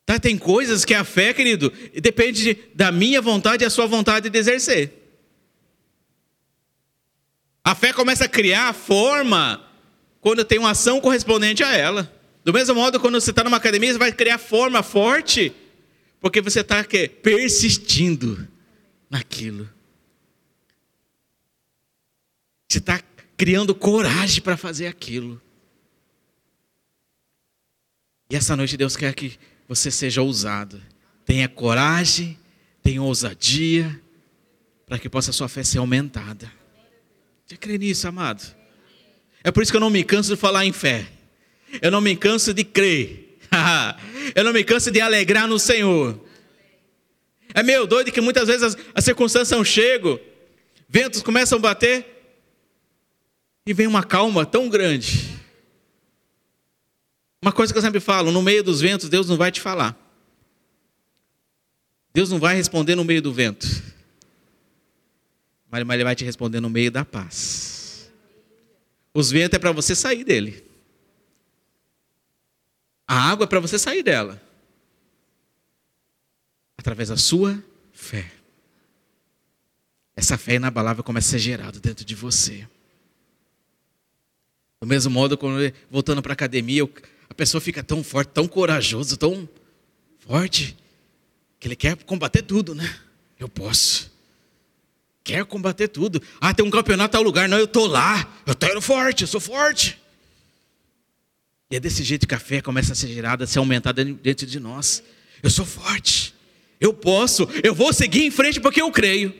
Tá, 0.05 0.21
tem 0.21 0.37
coisas 0.37 0.85
que 0.85 0.93
a 0.93 1.05
fé, 1.05 1.33
querido, 1.33 1.73
depende 2.01 2.57
da 2.75 2.93
minha 2.93 3.23
vontade 3.23 3.65
e 3.65 3.67
a 3.67 3.71
sua 3.71 3.87
vontade 3.87 4.29
de 4.29 4.39
exercer. 4.39 4.93
A 7.65 7.75
fé 7.75 7.95
começa 7.95 8.27
a 8.27 8.29
criar 8.29 8.75
forma 8.75 9.67
quando 10.21 10.45
tem 10.45 10.59
uma 10.59 10.73
ação 10.73 11.01
correspondente 11.01 11.65
a 11.65 11.75
ela. 11.75 12.13
Do 12.45 12.53
mesmo 12.53 12.75
modo, 12.75 13.01
quando 13.01 13.19
você 13.19 13.31
está 13.31 13.43
numa 13.43 13.57
academia, 13.57 13.91
você 13.91 13.99
vai 13.99 14.13
criar 14.13 14.37
forma 14.37 14.83
forte 14.83 15.53
porque 16.21 16.41
você 16.41 16.61
está 16.61 16.85
persistindo 17.23 18.47
naquilo. 19.09 19.69
Você 22.69 22.79
está 22.79 23.01
criando 23.37 23.75
coragem 23.75 24.43
para 24.43 24.57
fazer 24.57 24.87
aquilo. 24.87 25.41
E 28.29 28.37
essa 28.37 28.57
noite 28.57 28.77
Deus 28.77 28.97
quer 28.97 29.15
que 29.15 29.39
você 29.69 29.91
seja 29.91 30.23
ousado. 30.23 30.83
Tenha 31.25 31.49
coragem, 31.49 32.39
tenha 32.83 33.03
ousadia, 33.03 34.01
para 34.87 34.99
que 34.99 35.09
possa 35.09 35.31
a 35.31 35.33
sua 35.33 35.49
fé 35.49 35.63
ser 35.65 35.79
aumentada. 35.79 36.51
Você 37.45 37.57
crê 37.57 37.79
nisso, 37.79 38.07
amado? 38.09 38.43
É 39.43 39.51
por 39.51 39.63
isso 39.63 39.73
que 39.73 39.77
eu 39.77 39.81
não 39.81 39.91
me 39.91 40.03
canso 40.03 40.35
de 40.35 40.41
falar 40.41 40.65
em 40.65 40.73
fé. 40.73 41.07
Eu 41.81 41.91
não 41.91 42.01
me 42.01 42.17
canso 42.17 42.53
de 42.53 42.65
crer. 42.65 43.39
eu 44.35 44.45
não 44.45 44.53
me 44.53 44.65
canso 44.65 44.91
de 44.91 45.01
alegrar 45.01 45.47
no 45.47 45.59
Senhor. 45.59 46.21
É 47.55 47.63
meio 47.63 47.87
doido 47.87 48.13
que 48.13 48.21
muitas 48.21 48.49
vezes 48.49 48.63
as, 48.63 48.77
as 48.95 49.05
circunstâncias 49.05 49.57
não 49.57 49.65
chegam, 49.65 50.21
ventos 50.89 51.23
começam 51.23 51.59
a 51.59 51.61
bater, 51.61 52.17
e 53.67 53.73
vem 53.73 53.87
uma 53.87 54.05
calma 54.05 54.47
tão 54.47 54.69
grande, 54.69 55.37
Uma 57.43 57.53
coisa 57.53 57.73
que 57.73 57.79
eu 57.79 57.83
sempre 57.83 58.01
falo: 58.01 58.33
no 58.33 58.43
meio 58.43 58.63
dos 58.63 58.81
ventos, 58.81 59.09
Deus 59.09 59.29
não 59.29 59.37
vai 59.37 59.53
te 59.53 59.61
falar. 59.61 59.97
Deus 62.13 62.31
não 62.31 62.39
vai 62.39 62.57
responder 62.57 62.95
no 62.95 63.05
meio 63.05 63.21
do 63.21 63.33
vento, 63.33 63.67
mas 65.71 65.83
Ele 65.83 66.05
vai 66.05 66.17
te 66.17 66.25
responder 66.25 66.61
no 66.61 66.71
meio 66.71 66.91
da 66.91 67.05
paz. 67.05 68.11
Os 69.13 69.31
ventos 69.31 69.57
é 69.57 69.59
para 69.59 69.73
você 69.73 69.95
sair 69.95 70.25
dele. 70.25 70.66
A 73.07 73.31
água 73.31 73.45
é 73.45 73.47
para 73.47 73.61
você 73.61 73.79
sair 73.79 74.03
dela. 74.03 74.41
Através 76.77 77.09
da 77.09 77.17
sua 77.17 77.63
fé. 77.93 78.31
Essa 80.15 80.37
fé 80.39 80.55
inabalável 80.55 81.05
começa 81.05 81.29
a 81.29 81.31
ser 81.33 81.39
gerada 81.39 81.79
dentro 81.79 82.05
de 82.05 82.15
você. 82.15 82.67
Do 84.81 84.87
mesmo 84.87 85.11
modo, 85.11 85.39
quando 85.39 85.73
voltando 85.91 86.23
para 86.23 86.33
a 86.33 86.35
academia, 86.35 86.89
a 87.29 87.35
pessoa 87.35 87.61
fica 87.61 87.83
tão 87.83 88.03
forte, 88.03 88.29
tão 88.29 88.49
corajoso, 88.49 89.17
tão 89.17 89.49
forte, 90.21 90.77
que 91.59 91.69
ele 91.69 91.77
quer 91.77 91.97
combater 92.05 92.43
tudo, 92.43 92.75
né? 92.75 92.99
Eu 93.39 93.49
posso. 93.49 94.11
Quer 95.23 95.45
combater 95.45 95.89
tudo. 95.89 96.23
Ah, 96.41 96.55
tem 96.55 96.65
um 96.65 96.71
campeonato 96.71 97.13
tal 97.13 97.23
lugar. 97.23 97.49
Não, 97.49 97.59
eu 97.59 97.65
estou 97.65 97.87
lá. 97.87 98.33
Eu 98.47 98.53
estou 98.53 98.81
forte, 98.81 99.23
eu 99.23 99.27
sou 99.27 99.41
forte. 99.41 100.01
E 101.71 101.77
é 101.77 101.81
desse 101.81 102.05
jeito 102.05 102.27
que 102.27 102.35
a 102.35 102.39
fé 102.39 102.61
começa 102.61 102.93
a 102.93 102.97
ser 102.97 103.09
gerada, 103.09 103.45
a 103.45 103.47
ser 103.47 103.59
aumentada 103.59 104.05
dentro 104.05 104.47
de 104.47 104.61
nós. 104.61 105.03
Eu 105.43 105.51
sou 105.51 105.67
forte. 105.67 106.35
Eu 106.81 106.95
posso. 106.95 107.49
Eu 107.63 107.75
vou 107.75 107.93
seguir 107.93 108.25
em 108.25 108.31
frente 108.31 108.61
porque 108.61 108.81
eu 108.81 108.91
creio. 108.91 109.35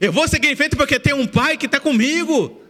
Eu 0.00 0.12
vou 0.12 0.26
seguir 0.28 0.48
em 0.48 0.56
frente 0.56 0.76
porque 0.76 0.98
tem 0.98 1.14
um 1.14 1.26
pai 1.26 1.56
que 1.56 1.66
está 1.66 1.78
comigo. 1.78 2.60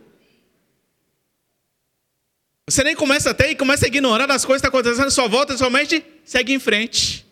Você 2.68 2.84
nem 2.84 2.94
começa 2.94 3.30
até 3.30 3.50
e 3.50 3.56
começa 3.56 3.86
a 3.86 3.88
ignorar 3.88 4.30
as 4.30 4.44
coisas 4.44 4.62
que 4.62 4.68
estão 4.68 4.80
tá 4.82 4.88
acontecendo 4.88 5.10
sua 5.10 5.26
volta, 5.26 5.56
somente 5.58 6.04
segue 6.24 6.52
em 6.52 6.58
frente. 6.60 7.26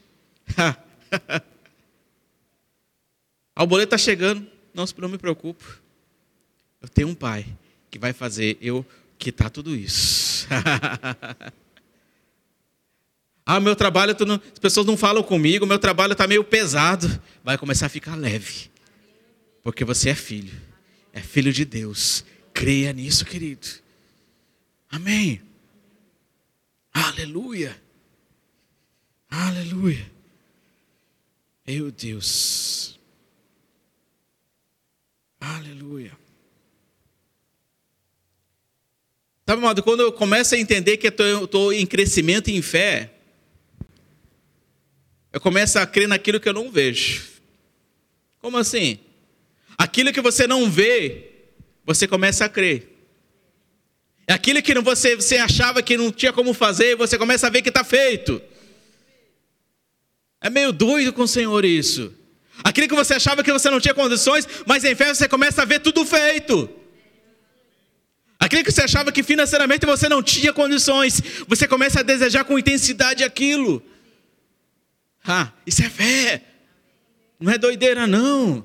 o 3.56 3.66
boleto 3.66 3.94
está 3.94 3.98
chegando, 3.98 4.44
não, 4.74 4.84
me 5.08 5.18
preocupo. 5.18 5.80
Eu 6.82 6.88
tenho 6.88 7.08
um 7.08 7.14
pai 7.14 7.46
que 7.90 7.98
vai 7.98 8.12
fazer 8.12 8.58
eu 8.60 8.84
quitar 9.18 9.50
tudo 9.50 9.74
isso. 9.74 10.46
ah, 13.44 13.60
meu 13.60 13.76
trabalho, 13.76 14.16
não, 14.26 14.36
as 14.36 14.58
pessoas 14.58 14.86
não 14.86 14.96
falam 14.96 15.22
comigo, 15.22 15.66
meu 15.66 15.78
trabalho 15.78 16.12
está 16.12 16.26
meio 16.26 16.44
pesado. 16.44 17.20
Vai 17.42 17.58
começar 17.58 17.86
a 17.86 17.90
ficar 17.90 18.14
leve. 18.14 18.70
Porque 19.62 19.84
você 19.84 20.10
é 20.10 20.14
filho. 20.14 20.54
É 21.12 21.20
filho 21.20 21.52
de 21.52 21.64
Deus. 21.64 22.24
Creia 22.54 22.92
nisso, 22.92 23.24
querido. 23.24 23.66
Amém. 24.90 25.42
Aleluia. 26.92 27.80
Aleluia. 29.30 30.10
Meu 31.66 31.90
Deus. 31.90 32.98
Aleluia. 35.40 36.16
Sabe, 39.48 39.62
amado, 39.62 39.82
quando 39.82 40.00
eu 40.00 40.12
começo 40.12 40.54
a 40.54 40.58
entender 40.58 40.98
que 40.98 41.06
eu 41.06 41.44
estou 41.46 41.72
em 41.72 41.86
crescimento 41.86 42.48
em 42.48 42.60
fé, 42.60 43.12
eu 45.32 45.40
começo 45.40 45.78
a 45.78 45.86
crer 45.86 46.06
naquilo 46.06 46.38
que 46.38 46.46
eu 46.46 46.52
não 46.52 46.70
vejo. 46.70 47.24
Como 48.42 48.58
assim? 48.58 48.98
Aquilo 49.78 50.12
que 50.12 50.20
você 50.20 50.46
não 50.46 50.70
vê, 50.70 51.30
você 51.82 52.06
começa 52.06 52.44
a 52.44 52.48
crer. 52.50 52.94
Aquilo 54.26 54.60
que 54.60 54.78
você, 54.82 55.16
você 55.16 55.38
achava 55.38 55.82
que 55.82 55.96
não 55.96 56.12
tinha 56.12 56.30
como 56.30 56.52
fazer, 56.52 56.94
você 56.94 57.16
começa 57.16 57.46
a 57.46 57.50
ver 57.50 57.62
que 57.62 57.70
está 57.70 57.82
feito. 57.82 58.42
É 60.42 60.50
meio 60.50 60.72
doido 60.72 61.10
com 61.10 61.22
o 61.22 61.26
Senhor 61.26 61.64
isso. 61.64 62.12
Aquilo 62.62 62.86
que 62.86 62.94
você 62.94 63.14
achava 63.14 63.42
que 63.42 63.50
você 63.50 63.70
não 63.70 63.80
tinha 63.80 63.94
condições, 63.94 64.46
mas 64.66 64.84
em 64.84 64.94
fé 64.94 65.14
você 65.14 65.26
começa 65.26 65.62
a 65.62 65.64
ver 65.64 65.80
tudo 65.80 66.04
feito. 66.04 66.68
Aquilo 68.38 68.62
que 68.62 68.70
você 68.70 68.82
achava 68.82 69.10
que 69.10 69.22
financeiramente 69.22 69.84
você 69.84 70.08
não 70.08 70.22
tinha 70.22 70.52
condições, 70.52 71.20
você 71.48 71.66
começa 71.66 72.00
a 72.00 72.04
desejar 72.04 72.44
com 72.44 72.58
intensidade 72.58 73.24
aquilo. 73.24 73.82
Ah, 75.24 75.52
isso 75.66 75.82
é 75.82 75.90
fé. 75.90 76.44
Não 77.40 77.52
é 77.52 77.58
doideira, 77.58 78.06
não. 78.06 78.64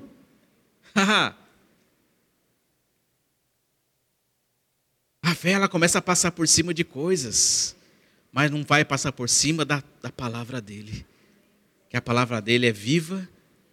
A 5.20 5.34
fé 5.34 5.52
ela 5.52 5.68
começa 5.68 5.98
a 5.98 6.02
passar 6.02 6.30
por 6.30 6.46
cima 6.46 6.72
de 6.72 6.84
coisas, 6.84 7.74
mas 8.30 8.50
não 8.50 8.62
vai 8.62 8.84
passar 8.84 9.10
por 9.10 9.28
cima 9.28 9.64
da, 9.64 9.82
da 10.00 10.10
palavra 10.12 10.60
dele. 10.60 11.04
Que 11.88 11.96
a 11.96 12.02
palavra 12.02 12.40
dele 12.40 12.66
é 12.66 12.72
viva 12.72 13.28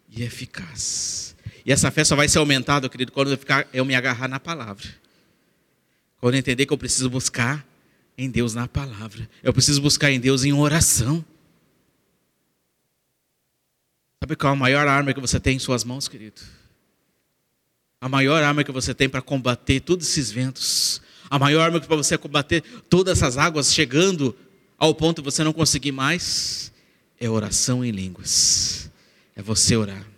e 0.09 0.23
eficaz. 0.23 1.35
E 1.65 1.71
essa 1.71 1.91
fé 1.91 2.03
só 2.03 2.15
vai 2.15 2.27
ser 2.27 2.39
aumentada, 2.39 2.89
querido, 2.89 3.11
quando 3.11 3.31
eu, 3.31 3.37
ficar, 3.37 3.67
eu 3.71 3.85
me 3.85 3.93
agarrar 3.93 4.27
na 4.27 4.39
palavra. 4.39 5.00
Quando 6.21 6.35
entender 6.35 6.65
que 6.65 6.71
eu 6.71 6.77
preciso 6.77 7.09
buscar 7.09 7.67
em 8.17 8.29
Deus 8.29 8.53
na 8.53 8.67
palavra. 8.67 9.27
Eu 9.41 9.51
preciso 9.51 9.81
buscar 9.81 10.11
em 10.11 10.19
Deus 10.19 10.43
em 10.43 10.53
oração. 10.53 11.25
Sabe 14.23 14.35
qual 14.35 14.53
é 14.53 14.55
a 14.55 14.59
maior 14.59 14.87
arma 14.87 15.13
que 15.13 15.19
você 15.19 15.39
tem 15.39 15.55
em 15.55 15.59
suas 15.59 15.83
mãos, 15.83 16.07
querido? 16.07 16.39
A 17.99 18.07
maior 18.07 18.43
arma 18.43 18.63
que 18.63 18.71
você 18.71 18.93
tem 18.93 19.09
para 19.09 19.21
combater 19.21 19.79
todos 19.79 20.07
esses 20.07 20.31
ventos, 20.31 21.01
a 21.29 21.39
maior 21.39 21.63
arma 21.63 21.79
para 21.79 21.95
você 21.95 22.17
combater 22.17 22.61
todas 22.87 23.17
essas 23.17 23.37
águas 23.37 23.73
chegando 23.73 24.37
ao 24.77 24.93
ponto 24.93 25.21
de 25.21 25.25
você 25.25 25.43
não 25.43 25.53
conseguir 25.53 25.91
mais 25.91 26.71
é 27.19 27.29
oração 27.29 27.83
em 27.85 27.91
línguas. 27.91 28.91
É 29.35 29.41
você 29.41 29.75
orar. 29.75 30.10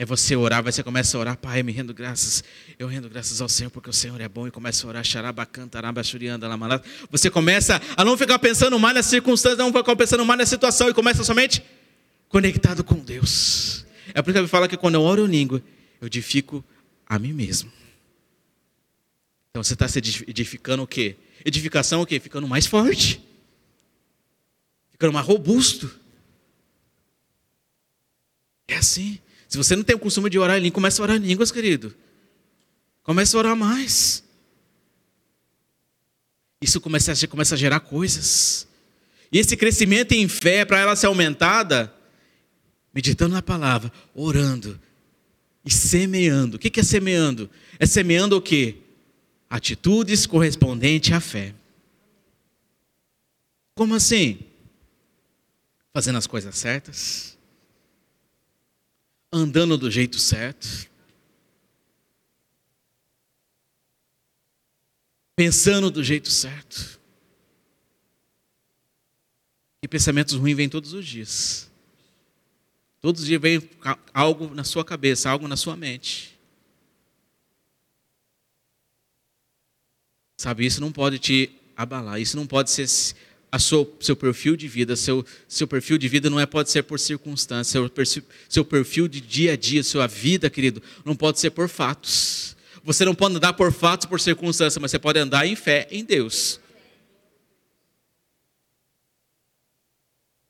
É 0.00 0.04
você 0.06 0.34
orar, 0.34 0.62
você 0.62 0.82
começa 0.82 1.14
a 1.14 1.20
orar, 1.20 1.36
Pai, 1.36 1.62
me 1.62 1.72
rendo 1.72 1.92
graças. 1.92 2.42
Eu 2.78 2.88
rendo 2.88 3.06
graças 3.06 3.42
ao 3.42 3.50
Senhor 3.50 3.68
porque 3.68 3.90
o 3.90 3.92
Senhor 3.92 4.18
é 4.18 4.26
bom 4.26 4.48
e 4.48 4.50
começa 4.50 4.86
a 4.86 4.88
orar, 4.88 5.04
xarabacanta, 5.04 5.78
lamanata. 5.78 6.88
Você 7.10 7.28
começa 7.28 7.78
a 7.94 8.02
não 8.02 8.16
ficar 8.16 8.38
pensando 8.38 8.78
mais 8.78 8.94
nas 8.94 9.04
circunstâncias, 9.04 9.58
não 9.58 9.70
ficar 9.70 9.94
pensando 9.94 10.24
mais 10.24 10.38
na 10.38 10.46
situação 10.46 10.88
e 10.88 10.94
começa 10.94 11.22
somente 11.22 11.62
conectado 12.30 12.82
com 12.82 12.94
Deus. 12.94 13.84
É 14.14 14.22
por 14.22 14.30
isso 14.30 14.32
que 14.32 14.38
ele 14.38 14.48
fala 14.48 14.66
que 14.66 14.74
quando 14.74 14.94
eu 14.94 15.02
oro 15.02 15.26
em 15.26 15.30
língua, 15.30 15.62
eu 16.00 16.06
edifico 16.06 16.64
a 17.06 17.18
mim 17.18 17.34
mesmo. 17.34 17.70
Então 19.50 19.62
você 19.62 19.74
está 19.74 19.86
se 19.86 19.98
edificando 19.98 20.82
o 20.82 20.86
quê? 20.86 21.14
Edificação 21.44 22.00
o 22.00 22.06
quê? 22.06 22.18
Ficando 22.18 22.48
mais 22.48 22.64
forte. 22.64 23.22
Ficando 24.92 25.12
mais 25.12 25.26
robusto. 25.26 25.94
É 28.66 28.76
assim. 28.76 29.18
Se 29.50 29.58
você 29.58 29.76
não 29.76 29.82
tem 29.82 29.94
o 29.94 29.98
costume 29.98 30.30
de 30.30 30.38
orar 30.38 30.56
em 30.56 30.60
línguas, 30.60 30.74
comece 30.74 31.00
a 31.00 31.04
orar 31.04 31.16
em 31.18 31.26
línguas, 31.26 31.52
querido. 31.52 31.94
Comece 33.02 33.36
a 33.36 33.38
orar 33.38 33.54
mais. 33.54 34.24
Isso 36.62 36.80
começa 36.80 37.12
a, 37.12 37.28
começa 37.28 37.54
a 37.54 37.58
gerar 37.58 37.80
coisas. 37.80 38.66
E 39.30 39.38
esse 39.38 39.54
crescimento 39.58 40.12
em 40.12 40.26
fé, 40.26 40.64
para 40.64 40.78
ela 40.78 40.96
ser 40.96 41.06
aumentada, 41.06 41.92
meditando 42.94 43.34
na 43.34 43.42
palavra, 43.42 43.92
orando 44.14 44.80
e 45.62 45.70
semeando. 45.70 46.56
O 46.56 46.58
que 46.58 46.80
é 46.80 46.82
semeando? 46.82 47.50
É 47.78 47.84
semeando 47.84 48.38
o 48.38 48.40
quê? 48.40 48.78
atitudes 49.50 50.26
correspondentes 50.26 51.12
à 51.12 51.20
fé. 51.20 51.52
Como 53.74 53.96
assim? 53.96 54.38
Fazendo 55.92 56.18
as 56.18 56.28
coisas 56.28 56.56
certas, 56.56 57.36
andando 59.32 59.78
do 59.78 59.90
jeito 59.90 60.18
certo, 60.18 60.88
pensando 65.36 65.90
do 65.90 66.02
jeito 66.02 66.30
certo. 66.30 67.00
E 69.82 69.88
pensamentos 69.88 70.34
ruins 70.34 70.56
vêm 70.56 70.68
todos 70.68 70.92
os 70.92 71.06
dias. 71.06 71.70
Todos 73.00 73.22
os 73.22 73.26
dias 73.26 73.40
vem 73.40 73.70
algo 74.12 74.54
na 74.54 74.64
sua 74.64 74.84
cabeça, 74.84 75.30
algo 75.30 75.48
na 75.48 75.56
sua 75.56 75.74
mente. 75.74 76.38
Sabe, 80.36 80.66
isso 80.66 80.80
não 80.80 80.92
pode 80.92 81.18
te 81.18 81.50
abalar, 81.76 82.20
isso 82.20 82.36
não 82.36 82.46
pode 82.46 82.70
ser 82.70 82.86
a 83.52 83.58
seu, 83.58 83.96
seu 84.00 84.14
perfil 84.14 84.56
de 84.56 84.68
vida, 84.68 84.94
seu, 84.94 85.24
seu 85.48 85.66
perfil 85.66 85.98
de 85.98 86.08
vida 86.08 86.30
não 86.30 86.38
é, 86.38 86.46
pode 86.46 86.70
ser 86.70 86.82
por 86.82 87.00
circunstância, 87.00 87.72
seu 87.72 87.90
perfil, 87.90 88.22
seu 88.48 88.64
perfil 88.64 89.08
de 89.08 89.20
dia 89.20 89.54
a 89.54 89.56
dia, 89.56 89.82
sua 89.82 90.06
vida, 90.06 90.48
querido, 90.48 90.82
não 91.04 91.16
pode 91.16 91.40
ser 91.40 91.50
por 91.50 91.68
fatos. 91.68 92.56
Você 92.84 93.04
não 93.04 93.14
pode 93.14 93.36
andar 93.36 93.52
por 93.52 93.72
fatos, 93.72 94.06
por 94.06 94.20
circunstância, 94.20 94.80
mas 94.80 94.90
você 94.90 94.98
pode 94.98 95.18
andar 95.18 95.46
em 95.46 95.56
fé 95.56 95.88
em 95.90 96.04
Deus. 96.04 96.60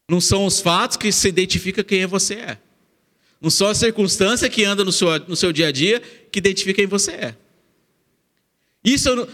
Não 0.09 0.21
são 0.21 0.45
os 0.45 0.61
fatos 0.61 0.97
que 0.97 1.11
se 1.11 1.29
identifica 1.29 1.83
quem 1.83 2.05
você 2.07 2.35
é. 2.35 2.59
Não 3.41 3.49
são 3.49 3.69
a 3.69 3.75
circunstância 3.75 4.49
que 4.51 4.65
anda 4.65 4.85
no 4.85 4.93
seu, 4.93 5.19
no 5.21 5.37
seu 5.37 5.53
dia 5.53 5.69
a 5.69 5.73
dia 5.73 6.01
que 6.01 6.39
identifica 6.39 6.77
quem 6.77 6.87
você 6.87 7.13
é. 7.13 7.37
Isso 8.85 9.29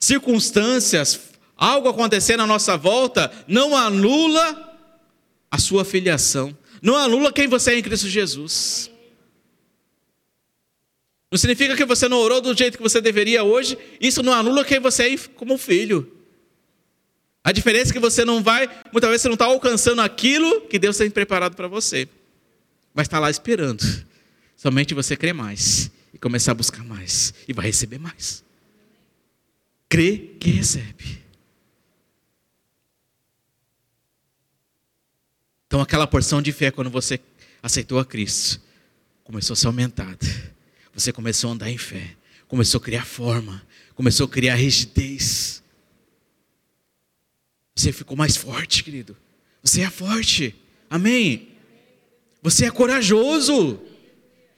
circunstâncias, 0.00 1.33
algo 1.56 1.88
acontecer 1.88 2.36
na 2.36 2.46
nossa 2.46 2.76
volta, 2.76 3.30
não 3.46 3.76
anula 3.76 4.76
a 5.50 5.58
sua 5.58 5.84
filiação, 5.84 6.56
não 6.82 6.96
anula 6.96 7.32
quem 7.32 7.46
você 7.46 7.72
é 7.72 7.78
em 7.78 7.82
Cristo 7.82 8.08
Jesus. 8.08 8.90
Não 11.30 11.38
significa 11.38 11.76
que 11.76 11.84
você 11.84 12.08
não 12.08 12.18
orou 12.18 12.40
do 12.40 12.56
jeito 12.56 12.76
que 12.76 12.82
você 12.82 13.00
deveria 13.00 13.42
hoje, 13.42 13.76
isso 14.00 14.22
não 14.22 14.32
anula 14.32 14.64
quem 14.64 14.78
você 14.78 15.14
é 15.14 15.18
como 15.34 15.58
filho. 15.58 16.10
A 17.42 17.52
diferença 17.52 17.90
é 17.90 17.92
que 17.92 17.98
você 17.98 18.24
não 18.24 18.42
vai, 18.42 18.68
muitas 18.92 19.10
vezes 19.10 19.22
você 19.22 19.28
não 19.28 19.34
está 19.34 19.46
alcançando 19.46 20.00
aquilo 20.00 20.62
que 20.62 20.78
Deus 20.78 20.96
tem 20.96 21.10
preparado 21.10 21.54
para 21.54 21.68
você. 21.68 22.08
Vai 22.94 23.04
estar 23.04 23.18
lá 23.18 23.28
esperando. 23.30 23.82
Somente 24.56 24.94
você 24.94 25.16
crer 25.16 25.34
mais 25.34 25.90
e 26.12 26.18
começar 26.18 26.52
a 26.52 26.54
buscar 26.54 26.84
mais. 26.84 27.34
E 27.46 27.52
vai 27.52 27.66
receber 27.66 27.98
mais. 27.98 28.44
Crê 29.88 30.30
que 30.38 30.50
recebe. 30.50 31.23
Então 35.74 35.82
aquela 35.82 36.06
porção 36.06 36.40
de 36.40 36.52
fé 36.52 36.70
quando 36.70 36.88
você 36.88 37.18
aceitou 37.60 37.98
a 37.98 38.04
Cristo 38.04 38.60
começou 39.24 39.54
a 39.54 39.56
ser 39.56 39.66
aumentada. 39.66 40.24
Você 40.94 41.12
começou 41.12 41.50
a 41.50 41.54
andar 41.54 41.68
em 41.68 41.76
fé, 41.76 42.14
começou 42.46 42.78
a 42.78 42.80
criar 42.80 43.04
forma, 43.04 43.60
começou 43.96 44.26
a 44.26 44.28
criar 44.28 44.54
rigidez. 44.54 45.64
Você 47.74 47.90
ficou 47.90 48.16
mais 48.16 48.36
forte, 48.36 48.84
querido. 48.84 49.16
Você 49.64 49.80
é 49.80 49.90
forte. 49.90 50.54
Amém. 50.88 51.48
Você 52.40 52.66
é 52.66 52.70
corajoso. 52.70 53.82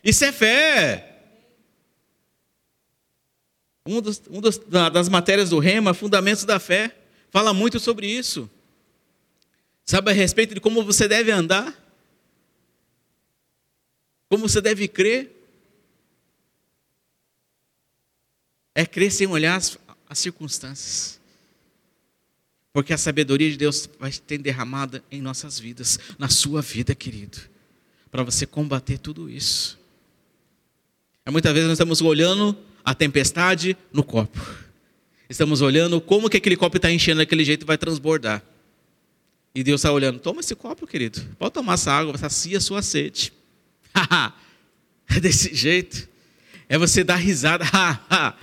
Isso 0.05 0.23
é 0.23 0.33
fé. 0.33 1.17
Um, 3.87 4.03
dos, 4.03 4.21
um 4.31 4.43
das 4.91 5.09
matérias 5.09 5.49
do 5.49 5.59
Rema, 5.59 5.95
Fundamentos 5.95 6.45
da 6.45 6.61
Fé, 6.61 6.95
fala 7.31 7.55
muito 7.55 7.81
sobre 7.81 8.07
isso. 8.07 8.51
Sabe 9.87 10.11
a 10.11 10.15
respeito 10.15 10.53
de 10.53 10.61
como 10.61 10.83
você 10.83 11.07
deve 11.07 11.31
andar? 11.31 11.73
Como 14.29 14.49
você 14.49 14.61
deve 14.61 14.89
crer? 14.89 15.33
É 18.75 18.85
crer 18.85 19.13
sem 19.13 19.29
olhar 19.29 19.55
as, 19.55 19.79
as 20.09 20.19
circunstâncias. 20.19 21.21
Porque 22.73 22.93
a 22.93 22.99
sabedoria 22.99 23.49
de 23.49 23.57
Deus 23.57 23.89
vai 23.99 24.11
ter 24.11 24.39
derramada 24.39 25.05
em 25.09 25.23
nossas 25.23 25.59
vidas, 25.59 26.01
na 26.19 26.29
sua 26.29 26.61
vida, 26.61 26.93
querido, 26.93 27.39
para 28.11 28.25
você 28.25 28.45
combater 28.45 28.99
tudo 28.99 29.31
isso. 29.31 29.79
É, 31.25 31.31
muitas 31.31 31.53
vezes 31.53 31.69
nós 31.69 31.77
estamos 31.77 32.03
olhando 32.03 32.59
a 32.85 32.93
tempestade 32.93 33.77
no 33.93 34.03
copo. 34.03 34.39
Estamos 35.31 35.61
olhando 35.61 36.01
como 36.01 36.29
que 36.29 36.37
aquele 36.37 36.57
copo 36.57 36.77
está 36.77 36.91
enchendo 36.91 37.19
daquele 37.19 37.45
jeito 37.45 37.63
e 37.63 37.67
vai 37.67 37.79
transbordar. 37.79 38.43
E 39.57 39.65
Deus 39.65 39.81
está 39.81 39.91
olhando, 39.91 40.21
toma 40.21 40.41
esse 40.41 40.55
copo, 40.55 40.87
querido. 40.87 41.19
Pode 41.39 41.55
tomar 41.55 41.73
essa 41.73 41.91
água, 41.91 42.19
sacia 42.19 42.59
a 42.59 42.61
sua 42.61 42.83
sede. 42.83 43.33
é 45.09 45.19
desse 45.19 45.55
jeito. 45.55 46.07
É 46.69 46.77
você 46.77 47.03
dar 47.03 47.17
risada. 47.17 47.65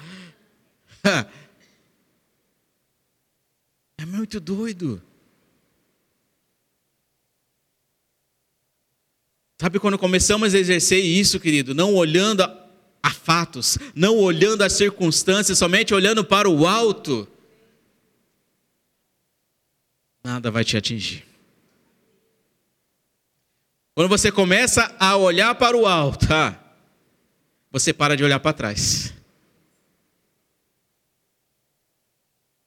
É 3.96 4.06
muito 4.06 4.40
doido. 4.40 5.02
Sabe 9.62 9.80
quando 9.80 9.98
começamos 9.98 10.54
a 10.54 10.60
exercer 10.60 11.02
isso, 11.02 11.40
querido, 11.40 11.74
não 11.74 11.94
olhando 11.94 12.42
a, 13.02 13.12
fatos, 13.12 13.78
não 13.96 14.18
olhando 14.18 14.62
as 14.62 14.74
circunstâncias, 14.74 15.58
somente 15.58 15.94
olhando 15.94 16.24
para 16.26 16.50
o 16.50 16.68
alto, 16.68 17.28
nada 20.24 20.50
vai 20.50 20.64
te 20.64 20.78
atingir. 20.78 21.26
Quando 23.94 24.10
você 24.10 24.32
começa 24.32 24.96
a 25.00 25.18
olhar 25.18 25.54
para 25.56 25.78
o 25.78 25.86
alto, 25.86 26.26
ah, 26.34 26.60
você 27.70 27.94
para 27.94 28.16
de 28.16 28.24
olhar 28.24 28.40
para 28.40 28.54
trás. 28.54 29.14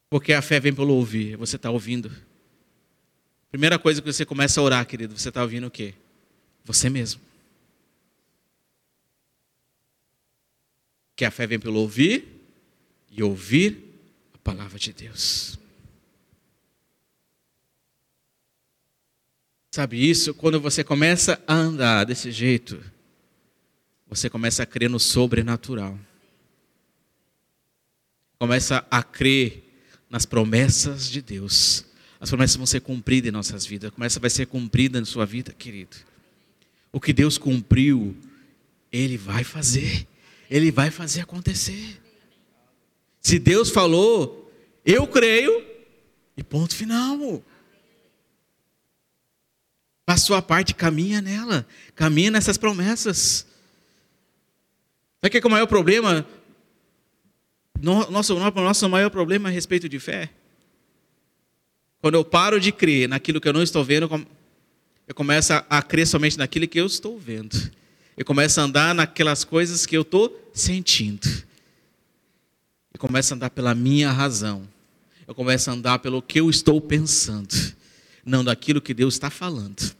Porque 0.09 0.33
a 0.33 0.41
fé 0.41 0.61
vem 0.61 0.75
pelo 0.75 0.95
ouvir. 0.95 1.37
Você 1.37 1.57
está 1.57 1.71
ouvindo. 1.71 2.11
Primeira 3.51 3.79
coisa 3.79 4.01
que 4.01 4.13
você 4.13 4.25
começa 4.25 4.61
a 4.61 4.63
orar, 4.63 4.87
querido, 4.87 5.19
você 5.19 5.31
está 5.31 5.43
ouvindo 5.43 5.67
o 5.67 5.71
quê? 5.71 5.95
Você 6.65 6.89
mesmo. 6.89 7.21
Que 11.17 11.25
a 11.25 11.31
fé 11.31 11.47
vem 11.47 11.59
pelo 11.59 11.81
ouvir 11.81 12.41
e 13.11 13.23
ouvir 13.23 13.83
a 14.35 14.39
palavra 14.39 14.79
de 14.79 14.93
Deus. 14.93 15.59
Sabe 19.77 20.03
isso? 20.09 20.33
Quando 20.33 20.59
você 20.59 20.83
começa 20.83 21.39
a 21.47 21.53
andar 21.53 22.05
desse 22.05 22.31
jeito, 22.31 22.83
você 24.09 24.31
começa 24.31 24.63
a 24.63 24.67
crer 24.67 24.89
no 24.89 24.99
sobrenatural. 24.99 25.99
Começa 28.39 28.87
a 28.91 29.03
crer 29.03 29.63
nas 30.09 30.25
promessas 30.25 31.11
de 31.11 31.21
Deus. 31.21 31.85
As 32.19 32.31
promessas 32.31 32.57
vão 32.57 32.65
ser 32.65 32.81
cumpridas 32.81 33.29
em 33.29 33.33
nossas 33.33 33.67
vidas. 33.67 33.93
A 33.95 34.19
vai 34.19 34.31
ser 34.31 34.47
cumprida 34.47 34.99
na 34.99 35.05
sua 35.05 35.27
vida, 35.27 35.53
querido. 35.53 35.95
O 36.91 36.99
que 36.99 37.13
Deus 37.13 37.37
cumpriu, 37.37 38.17
Ele 38.91 39.19
vai 39.19 39.45
fazer. 39.45 40.09
Ele 40.51 40.71
vai 40.71 40.91
fazer 40.91 41.21
acontecer. 41.21 42.01
Se 43.21 43.39
Deus 43.39 43.69
falou, 43.69 44.51
eu 44.87 45.07
creio, 45.07 45.63
e 46.35 46.43
ponto 46.43 46.75
final. 46.75 47.45
A 50.07 50.17
sua 50.17 50.41
parte, 50.41 50.75
caminha 50.75 51.21
nela, 51.21 51.67
caminha 51.95 52.31
nessas 52.31 52.57
promessas. 52.57 53.47
Sabe 55.21 55.27
o 55.27 55.31
que 55.31 55.39
é 55.39 55.47
o 55.47 55.51
maior 55.51 55.67
problema 55.67 56.25
nosso, 57.81 58.35
nosso 58.39 58.89
maior 58.89 59.11
problema 59.11 59.49
a 59.49 59.53
respeito 59.53 59.89
de 59.89 59.99
fé, 59.99 60.31
quando 62.01 62.15
eu 62.15 62.25
paro 62.25 62.61
de 62.61 62.73
crer 62.73 63.09
naquilo 63.09 63.41
que 63.41 63.49
eu 63.49 63.53
não 63.53 63.63
estou 63.63 63.85
vendo, 63.85 64.27
eu 65.07 65.15
começo 65.15 65.53
a 65.53 65.83
crer 65.83 66.07
somente 66.07 66.39
naquilo 66.39 66.67
que 66.67 66.81
eu 66.81 66.87
estou 66.87 67.19
vendo. 67.19 67.57
Eu 68.17 68.25
começo 68.25 68.61
a 68.61 68.65
andar 68.65 68.95
naquelas 68.95 69.45
coisas 69.45 69.85
que 69.85 69.97
eu 69.97 70.03
estou 70.03 70.51
sentindo. 70.55 71.27
Eu 72.93 72.99
começo 72.99 73.33
a 73.33 73.37
andar 73.37 73.51
pela 73.51 73.75
minha 73.75 74.11
razão. 74.11 74.67
Eu 75.27 75.35
começo 75.35 75.69
a 75.69 75.73
andar 75.73 75.99
pelo 75.99 76.23
que 76.23 76.41
eu 76.41 76.49
estou 76.49 76.81
pensando, 76.81 77.55
não 78.27 78.45
daquilo 78.45 78.83
que 78.83 78.93
Deus 78.93 79.15
está 79.15 79.31
falando. 79.31 79.97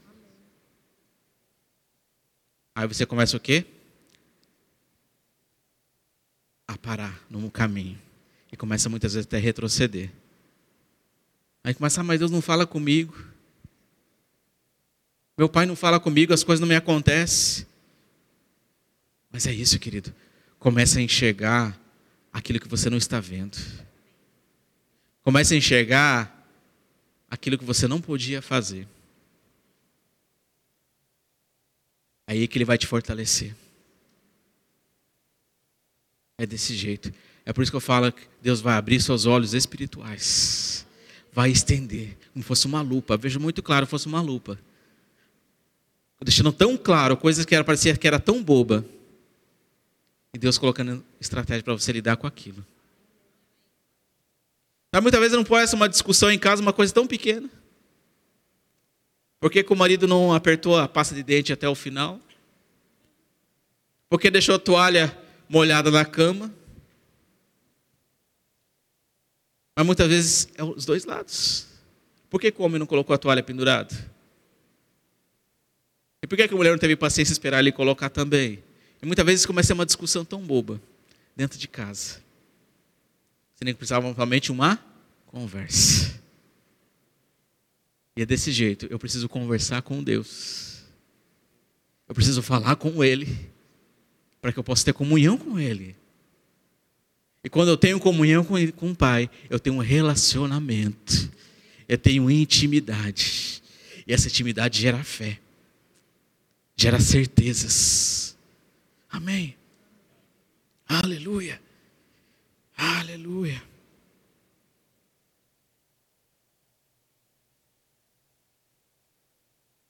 Aí 2.75 2.87
você 2.87 3.07
começa 3.07 3.35
o 3.35 3.39
quê? 3.39 3.65
a 6.67 6.77
parar 6.77 7.19
no 7.29 7.49
caminho. 7.49 7.97
E 8.51 8.57
começa 8.57 8.89
muitas 8.89 9.13
vezes 9.13 9.25
até 9.25 9.37
a 9.37 9.39
retroceder. 9.39 10.11
Aí 11.63 11.73
começa, 11.73 12.01
ah, 12.01 12.03
mas 12.03 12.19
Deus 12.19 12.29
não 12.29 12.41
fala 12.41 12.67
comigo. 12.67 13.17
Meu 15.37 15.47
pai 15.47 15.65
não 15.65 15.75
fala 15.75 15.99
comigo, 15.99 16.33
as 16.33 16.43
coisas 16.43 16.59
não 16.59 16.67
me 16.67 16.75
acontecem. 16.75 17.65
Mas 19.31 19.45
é 19.45 19.53
isso, 19.53 19.79
querido. 19.79 20.13
Começa 20.59 20.99
a 20.99 21.01
enxergar 21.01 21.79
aquilo 22.33 22.59
que 22.59 22.67
você 22.67 22.89
não 22.89 22.97
está 22.97 23.19
vendo. 23.19 23.57
Começa 25.21 25.53
a 25.53 25.57
enxergar 25.57 26.36
aquilo 27.29 27.57
que 27.57 27.65
você 27.65 27.87
não 27.87 28.01
podia 28.01 28.41
fazer. 28.41 28.87
Aí 32.25 32.47
que 32.47 32.57
ele 32.57 32.65
vai 32.65 32.77
te 32.77 32.85
fortalecer. 32.85 33.55
É 36.37 36.45
desse 36.45 36.75
jeito. 36.75 37.13
É 37.45 37.53
por 37.53 37.61
isso 37.61 37.71
que 37.71 37.77
eu 37.77 37.81
falo 37.81 38.11
que 38.11 38.23
Deus 38.41 38.59
vai 38.59 38.75
abrir 38.75 39.01
seus 39.01 39.25
olhos 39.25 39.53
espirituais. 39.53 40.85
Vai 41.31 41.51
estender, 41.51 42.17
como 42.33 42.43
fosse 42.43 42.65
uma 42.65 42.81
lupa. 42.81 43.15
Vejo 43.15 43.39
muito 43.39 43.63
claro, 43.63 43.87
fosse 43.87 44.07
uma 44.07 44.21
lupa. 44.21 44.59
Deixando 46.21 46.51
tão 46.51 46.75
claro 46.75 47.15
coisas 47.15 47.45
que 47.45 47.55
era, 47.55 47.63
parecia 47.63 47.95
que 47.95 48.07
era 48.07 48.19
tão 48.19 48.43
boba. 48.43 48.83
E 50.33 50.37
Deus 50.37 50.57
colocando 50.57 51.03
estratégia 51.21 51.63
para 51.63 51.73
você 51.73 51.91
lidar 51.91 52.17
com 52.17 52.27
aquilo. 52.27 52.65
Mas 54.91 55.01
muitas 55.01 55.19
vezes 55.19 55.35
não 55.35 55.43
pode 55.43 55.69
ser 55.69 55.75
uma 55.75 55.89
discussão 55.89 56.31
em 56.31 56.39
casa, 56.39 56.61
uma 56.61 56.73
coisa 56.73 56.93
tão 56.93 57.05
pequena. 57.05 57.49
Por 59.39 59.51
que, 59.51 59.63
que 59.63 59.73
o 59.73 59.75
marido 59.75 60.07
não 60.07 60.33
apertou 60.33 60.77
a 60.77 60.87
pasta 60.87 61.13
de 61.13 61.21
dente 61.21 61.53
até 61.53 61.67
o 61.67 61.75
final? 61.75 62.19
Porque 64.09 64.31
deixou 64.31 64.55
a 64.55 64.59
toalha 64.59 65.15
molhada 65.47 65.91
na 65.91 66.05
cama. 66.05 66.53
Mas 69.75 69.85
muitas 69.85 70.07
vezes 70.07 70.49
é 70.55 70.63
os 70.63 70.85
dois 70.85 71.05
lados. 71.05 71.67
Por 72.29 72.41
que 72.41 72.53
o 72.57 72.63
homem 72.63 72.79
não 72.79 72.87
colocou 72.87 73.13
a 73.13 73.17
toalha 73.17 73.43
pendurada? 73.43 73.95
E 76.21 76.27
por 76.27 76.35
que 76.35 76.43
a 76.43 76.57
mulher 76.57 76.71
não 76.71 76.79
teve 76.79 76.95
paciência 76.95 77.31
esperar 77.31 77.59
ele 77.59 77.71
colocar 77.71 78.09
também? 78.09 78.63
E 79.01 79.05
muitas 79.05 79.25
vezes 79.25 79.45
começa 79.45 79.73
uma 79.73 79.85
discussão 79.85 80.25
tão 80.25 80.41
boba 80.41 80.81
dentro 81.35 81.59
de 81.59 81.67
casa. 81.67 82.26
Você 83.57 83.65
nem 83.65 83.73
precisava 83.73 84.13
somente 84.13 84.51
uma 84.51 84.79
conversa. 85.25 86.21
E 88.15 88.21
é 88.21 88.25
desse 88.25 88.51
jeito, 88.51 88.85
eu 88.85 88.99
preciso 88.99 89.27
conversar 89.27 89.81
com 89.81 90.03
Deus. 90.03 90.83
Eu 92.07 92.13
preciso 92.13 92.43
falar 92.43 92.75
com 92.75 93.03
Ele, 93.03 93.27
para 94.39 94.53
que 94.53 94.59
eu 94.59 94.63
possa 94.63 94.85
ter 94.85 94.93
comunhão 94.93 95.39
com 95.39 95.59
Ele. 95.59 95.95
E 97.43 97.49
quando 97.49 97.69
eu 97.69 97.77
tenho 97.77 97.99
comunhão 97.99 98.43
com, 98.43 98.55
com 98.73 98.91
o 98.91 98.95
Pai, 98.95 99.27
eu 99.49 99.59
tenho 99.59 99.77
um 99.77 99.79
relacionamento, 99.79 101.31
eu 101.89 101.97
tenho 101.97 102.29
intimidade. 102.29 103.63
E 104.05 104.13
essa 104.13 104.27
intimidade 104.27 104.79
gera 104.79 105.03
fé, 105.03 105.39
gera 106.75 106.99
certezas. 106.99 108.37
Amém. 109.09 109.55
Aleluia. 110.87 111.59
Aleluia. 112.77 113.63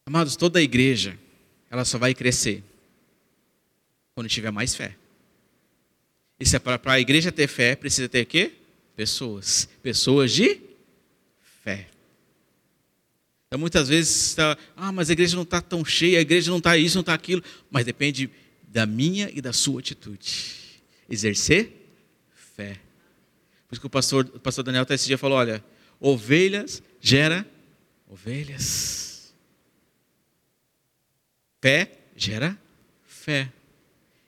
Amados, 0.05 0.37
toda 0.37 0.59
a 0.59 0.61
igreja, 0.61 1.19
ela 1.69 1.83
só 1.83 1.97
vai 1.97 2.15
crescer 2.15 2.63
quando 4.15 4.29
tiver 4.29 4.51
mais 4.51 4.73
fé. 4.73 4.95
E 6.39 6.45
se 6.45 6.55
é 6.55 6.59
para 6.59 6.93
a 6.93 6.99
igreja 6.99 7.29
ter 7.29 7.47
fé, 7.47 7.75
precisa 7.75 8.07
ter 8.07 8.23
quê? 8.25 8.53
Pessoas. 8.95 9.67
Pessoas 9.83 10.31
de 10.31 10.61
fé. 11.61 11.89
Então, 13.47 13.59
muitas 13.59 13.89
vezes, 13.89 14.29
está, 14.29 14.57
ah, 14.77 14.93
mas 14.93 15.09
a 15.09 15.13
igreja 15.13 15.35
não 15.35 15.43
está 15.43 15.61
tão 15.61 15.83
cheia, 15.83 16.19
a 16.19 16.21
igreja 16.21 16.49
não 16.51 16.59
está 16.59 16.77
isso, 16.77 16.95
não 16.95 17.01
está 17.01 17.13
aquilo. 17.13 17.43
Mas 17.69 17.85
depende 17.85 18.29
da 18.63 18.85
minha 18.85 19.29
e 19.33 19.41
da 19.41 19.51
sua 19.51 19.81
atitude. 19.81 20.81
Exercer 21.09 21.86
fé. 22.57 22.79
Por 23.67 23.75
isso 23.75 23.81
que 23.81 23.87
o 23.87 23.89
pastor, 23.89 24.25
o 24.33 24.39
pastor 24.39 24.63
Daniel 24.63 24.81
até 24.81 24.95
esse 24.95 25.05
dia 25.05 25.17
falou: 25.17 25.37
olha, 25.37 25.63
ovelhas 25.99 26.81
gera 26.99 27.45
ovelhas. 28.09 29.33
Fé 31.61 31.91
gera 32.15 32.57
fé. 33.05 33.51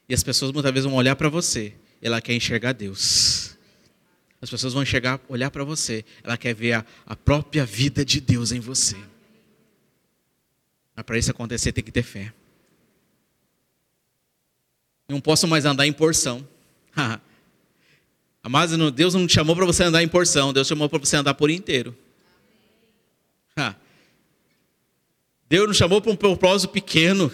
E 0.08 0.14
as 0.14 0.22
pessoas 0.22 0.52
muitas 0.52 0.72
vezes 0.72 0.88
vão 0.88 0.94
olhar 0.94 1.16
para 1.16 1.28
você, 1.28 1.74
ela 2.00 2.20
quer 2.20 2.34
enxergar 2.34 2.72
Deus. 2.72 3.56
As 4.40 4.48
pessoas 4.48 4.72
vão 4.72 4.82
enxergar, 4.82 5.20
olhar 5.28 5.50
para 5.50 5.64
você, 5.64 6.04
ela 6.22 6.36
quer 6.36 6.54
ver 6.54 6.72
a, 6.72 6.86
a 7.04 7.14
própria 7.14 7.64
vida 7.64 8.04
de 8.04 8.20
Deus 8.20 8.52
em 8.52 8.60
você. 8.60 8.96
Mas 10.96 11.04
para 11.04 11.18
isso 11.18 11.30
acontecer 11.30 11.72
tem 11.72 11.84
que 11.84 11.92
ter 11.92 12.02
fé. 12.02 12.32
Não 15.08 15.20
posso 15.20 15.46
mais 15.46 15.64
andar 15.64 15.86
em 15.86 15.92
porção. 15.92 16.46
Mas 18.42 18.72
Deus 18.92 19.14
não 19.14 19.26
te 19.26 19.34
chamou 19.34 19.54
para 19.54 19.66
você 19.66 19.84
andar 19.84 20.02
em 20.02 20.08
porção, 20.08 20.52
Deus 20.52 20.66
chamou 20.66 20.88
para 20.88 20.98
você 20.98 21.16
andar 21.16 21.34
por 21.34 21.50
inteiro. 21.50 21.96
Deus 25.48 25.66
não 25.66 25.74
chamou 25.74 26.00
para 26.00 26.12
um 26.12 26.16
propósito 26.16 26.70
pequeno. 26.70 27.30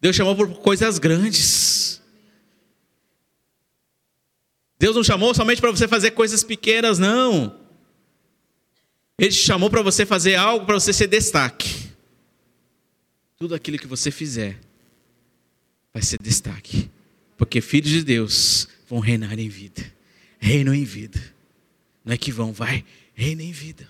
Deus 0.00 0.14
chamou 0.14 0.36
por 0.36 0.48
coisas 0.58 0.98
grandes. 0.98 2.02
Deus 4.78 4.94
não 4.94 5.02
chamou 5.02 5.34
somente 5.34 5.60
para 5.60 5.70
você 5.70 5.88
fazer 5.88 6.10
coisas 6.10 6.44
pequenas, 6.44 6.98
não. 6.98 7.58
Ele 9.18 9.30
te 9.30 9.38
chamou 9.38 9.70
para 9.70 9.80
você 9.80 10.04
fazer 10.04 10.34
algo 10.34 10.66
para 10.66 10.78
você 10.78 10.92
ser 10.92 11.06
destaque. 11.06 11.90
Tudo 13.38 13.54
aquilo 13.54 13.78
que 13.78 13.86
você 13.86 14.10
fizer 14.10 14.60
vai 15.94 16.02
ser 16.02 16.18
destaque. 16.20 16.90
Porque 17.38 17.62
filhos 17.62 17.90
de 17.90 18.04
Deus 18.04 18.68
vão 18.86 19.00
reinar 19.00 19.38
em 19.38 19.48
vida. 19.48 19.95
Reinam 20.38 20.74
em 20.74 20.84
vida. 20.84 21.20
Não 22.04 22.12
é 22.12 22.16
que 22.16 22.30
vão, 22.30 22.52
vai, 22.52 22.84
reina 23.14 23.42
em 23.42 23.52
vida. 23.52 23.88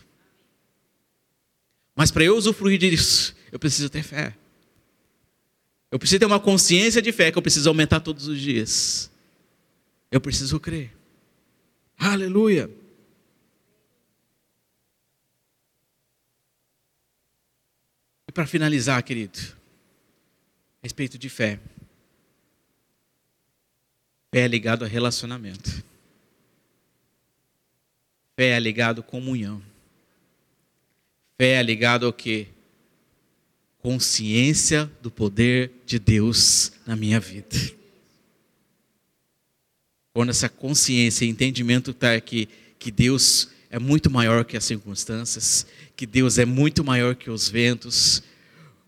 Mas 1.95 2.11
para 2.11 2.25
eu 2.25 2.37
usufruir 2.37 2.79
disso, 2.79 3.37
eu 3.53 3.59
preciso 3.59 3.91
ter 3.91 4.03
fé. 4.03 4.37
Eu 5.91 5.99
preciso 5.99 6.19
ter 6.21 6.27
uma 6.27 6.41
consciência 6.41 7.01
de 7.01 7.13
fé 7.13 7.31
que 7.31 7.39
eu 7.39 7.43
preciso 7.43 7.69
aumentar 7.69 8.01
todos 8.01 8.27
os 8.27 8.41
dias. 8.41 9.11
Eu 10.11 10.21
preciso 10.21 10.59
crer. 10.59 10.93
Aleluia. 11.99 12.71
E 18.29 18.33
para 18.33 18.47
finalizar, 18.47 19.03
querido, 19.03 19.39
a 20.83 20.85
respeito 20.85 21.17
de 21.17 21.29
fé. 21.29 21.61
Fé 24.35 24.41
é 24.41 24.49
ligado 24.49 24.85
a 24.85 24.89
relacionamento. 24.89 25.86
Fé 28.37 28.51
é 28.51 28.61
ligado 28.61 29.01
a 29.01 29.05
comunhão. 29.05 29.63
Fé 31.39 31.55
é 31.55 31.63
ligado 31.63 32.05
ao 32.05 32.13
que? 32.13 32.49
Consciência 33.79 34.91
do 35.01 35.11
poder 35.11 35.71
de 35.87 35.99
Deus 35.99 36.73
na 36.87 36.95
minha 36.95 37.19
vida. 37.19 37.57
Quando 40.13 40.31
essa 40.31 40.49
consciência 40.49 41.25
e 41.25 41.29
entendimento 41.29 41.93
está 41.93 42.15
aqui, 42.15 42.49
que 42.79 42.91
Deus 42.91 43.51
é 43.71 43.79
muito 43.79 44.11
maior 44.11 44.45
que 44.45 44.57
as 44.57 44.65
circunstâncias, 44.65 45.67
que 45.95 46.07
Deus 46.07 46.39
é 46.39 46.45
muito 46.45 46.85
maior 46.85 47.15
que 47.15 47.31
os 47.31 47.49
ventos. 47.49 48.23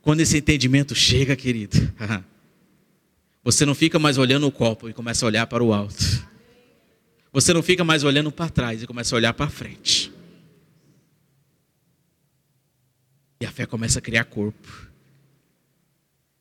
Quando 0.02 0.20
esse 0.20 0.36
entendimento 0.36 0.94
chega, 0.94 1.34
querido, 1.34 1.76
você 3.42 3.64
não 3.64 3.74
fica 3.74 3.98
mais 3.98 4.18
olhando 4.18 4.46
o 4.46 4.52
copo 4.52 4.88
e 4.88 4.92
começa 4.92 5.24
a 5.24 5.28
olhar 5.28 5.46
para 5.46 5.62
o 5.64 5.72
alto. 5.72 6.28
Você 7.38 7.52
não 7.52 7.62
fica 7.62 7.84
mais 7.84 8.02
olhando 8.02 8.32
para 8.32 8.50
trás 8.50 8.82
e 8.82 8.86
começa 8.88 9.14
a 9.14 9.16
olhar 9.16 9.32
para 9.32 9.48
frente. 9.48 10.12
E 13.40 13.46
a 13.46 13.52
fé 13.52 13.64
começa 13.64 14.00
a 14.00 14.02
criar 14.02 14.24
corpo. 14.24 14.88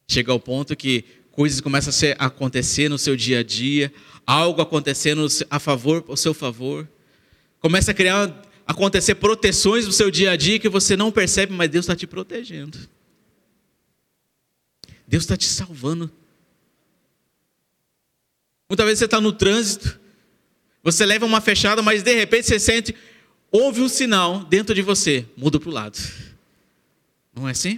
Chega 0.08 0.32
ao 0.32 0.39
ponto 0.39 0.76
que 0.76 1.06
coisas 1.30 1.62
começam 1.62 1.93
a 2.18 2.26
acontecer 2.26 2.89
no 2.89 2.98
seu 2.98 3.16
dia 3.16 3.41
a 3.41 3.43
dia, 3.43 3.93
algo 4.26 4.60
acontecendo 4.60 5.28
a 5.52 5.60
favor, 5.60 6.04
ao 6.08 6.18
seu 6.18 6.34
favor. 6.34 6.89
Começa 7.60 7.91
a 7.91 7.93
criar, 7.93 8.36
acontecer 8.66 9.14
proteções 9.14 9.86
no 9.86 9.93
seu 9.93 10.10
dia 10.10 10.32
a 10.32 10.36
dia 10.36 10.58
que 10.58 10.68
você 10.68 10.98
não 10.98 11.12
percebe, 11.12 11.54
mas 11.54 11.70
Deus 11.70 11.86
está 11.86 11.95
te 11.95 12.08
protegendo. 12.08 12.76
Deus 15.08 15.26
está 15.26 15.38
te 15.38 15.45
salvando. 15.45 16.12
Muitas 18.68 18.84
vezes 18.84 18.98
você 18.98 19.06
está 19.06 19.22
no 19.22 19.32
trânsito, 19.32 20.07
você 20.92 21.06
leva 21.06 21.26
uma 21.26 21.42
fechada, 21.42 21.82
mas 21.82 22.02
de 22.02 22.16
repente 22.16 22.48
você 22.48 22.58
sente, 22.58 22.96
houve 23.52 23.82
um 23.82 23.90
sinal 23.90 24.46
dentro 24.46 24.74
de 24.74 24.82
você, 24.82 25.26
muda 25.36 25.60
para 25.60 25.68
o 25.68 25.74
lado. 25.74 26.00
Não 27.36 27.46
é 27.46 27.52
assim? 27.52 27.78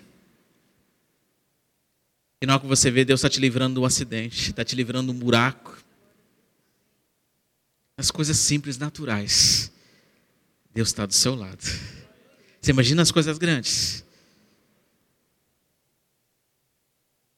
E 2.39 2.45
na 2.45 2.53
hora 2.53 2.61
que 2.61 2.67
você 2.67 2.91
vê, 2.91 3.03
Deus 3.03 3.19
está 3.19 3.27
te 3.27 3.39
livrando 3.39 3.81
um 3.81 3.85
acidente, 3.85 4.51
está 4.51 4.63
te 4.63 4.75
livrando 4.75 5.11
um 5.11 5.15
buraco. 5.15 5.83
As 7.97 8.11
coisas 8.11 8.37
simples, 8.37 8.77
naturais. 8.77 9.71
Deus 10.71 10.89
está 10.89 11.07
do 11.07 11.13
seu 11.13 11.33
lado. 11.33 11.63
Você 12.61 12.69
imagina 12.69 13.01
as 13.01 13.11
coisas 13.11 13.39
grandes. 13.39 14.05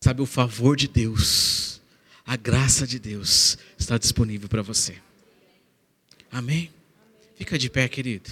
Sabe, 0.04 0.22
o 0.22 0.26
favor 0.26 0.76
de 0.76 0.90
Deus, 0.90 1.82
a 2.26 2.36
graça 2.36 2.86
de 2.86 3.00
Deus 3.00 3.58
está 3.80 3.98
disponível 3.98 4.50
para 4.50 4.62
você. 4.62 4.98
Amém? 6.32 6.72
Fica 7.36 7.58
de 7.58 7.70
pé, 7.70 7.88
querido. 7.90 8.30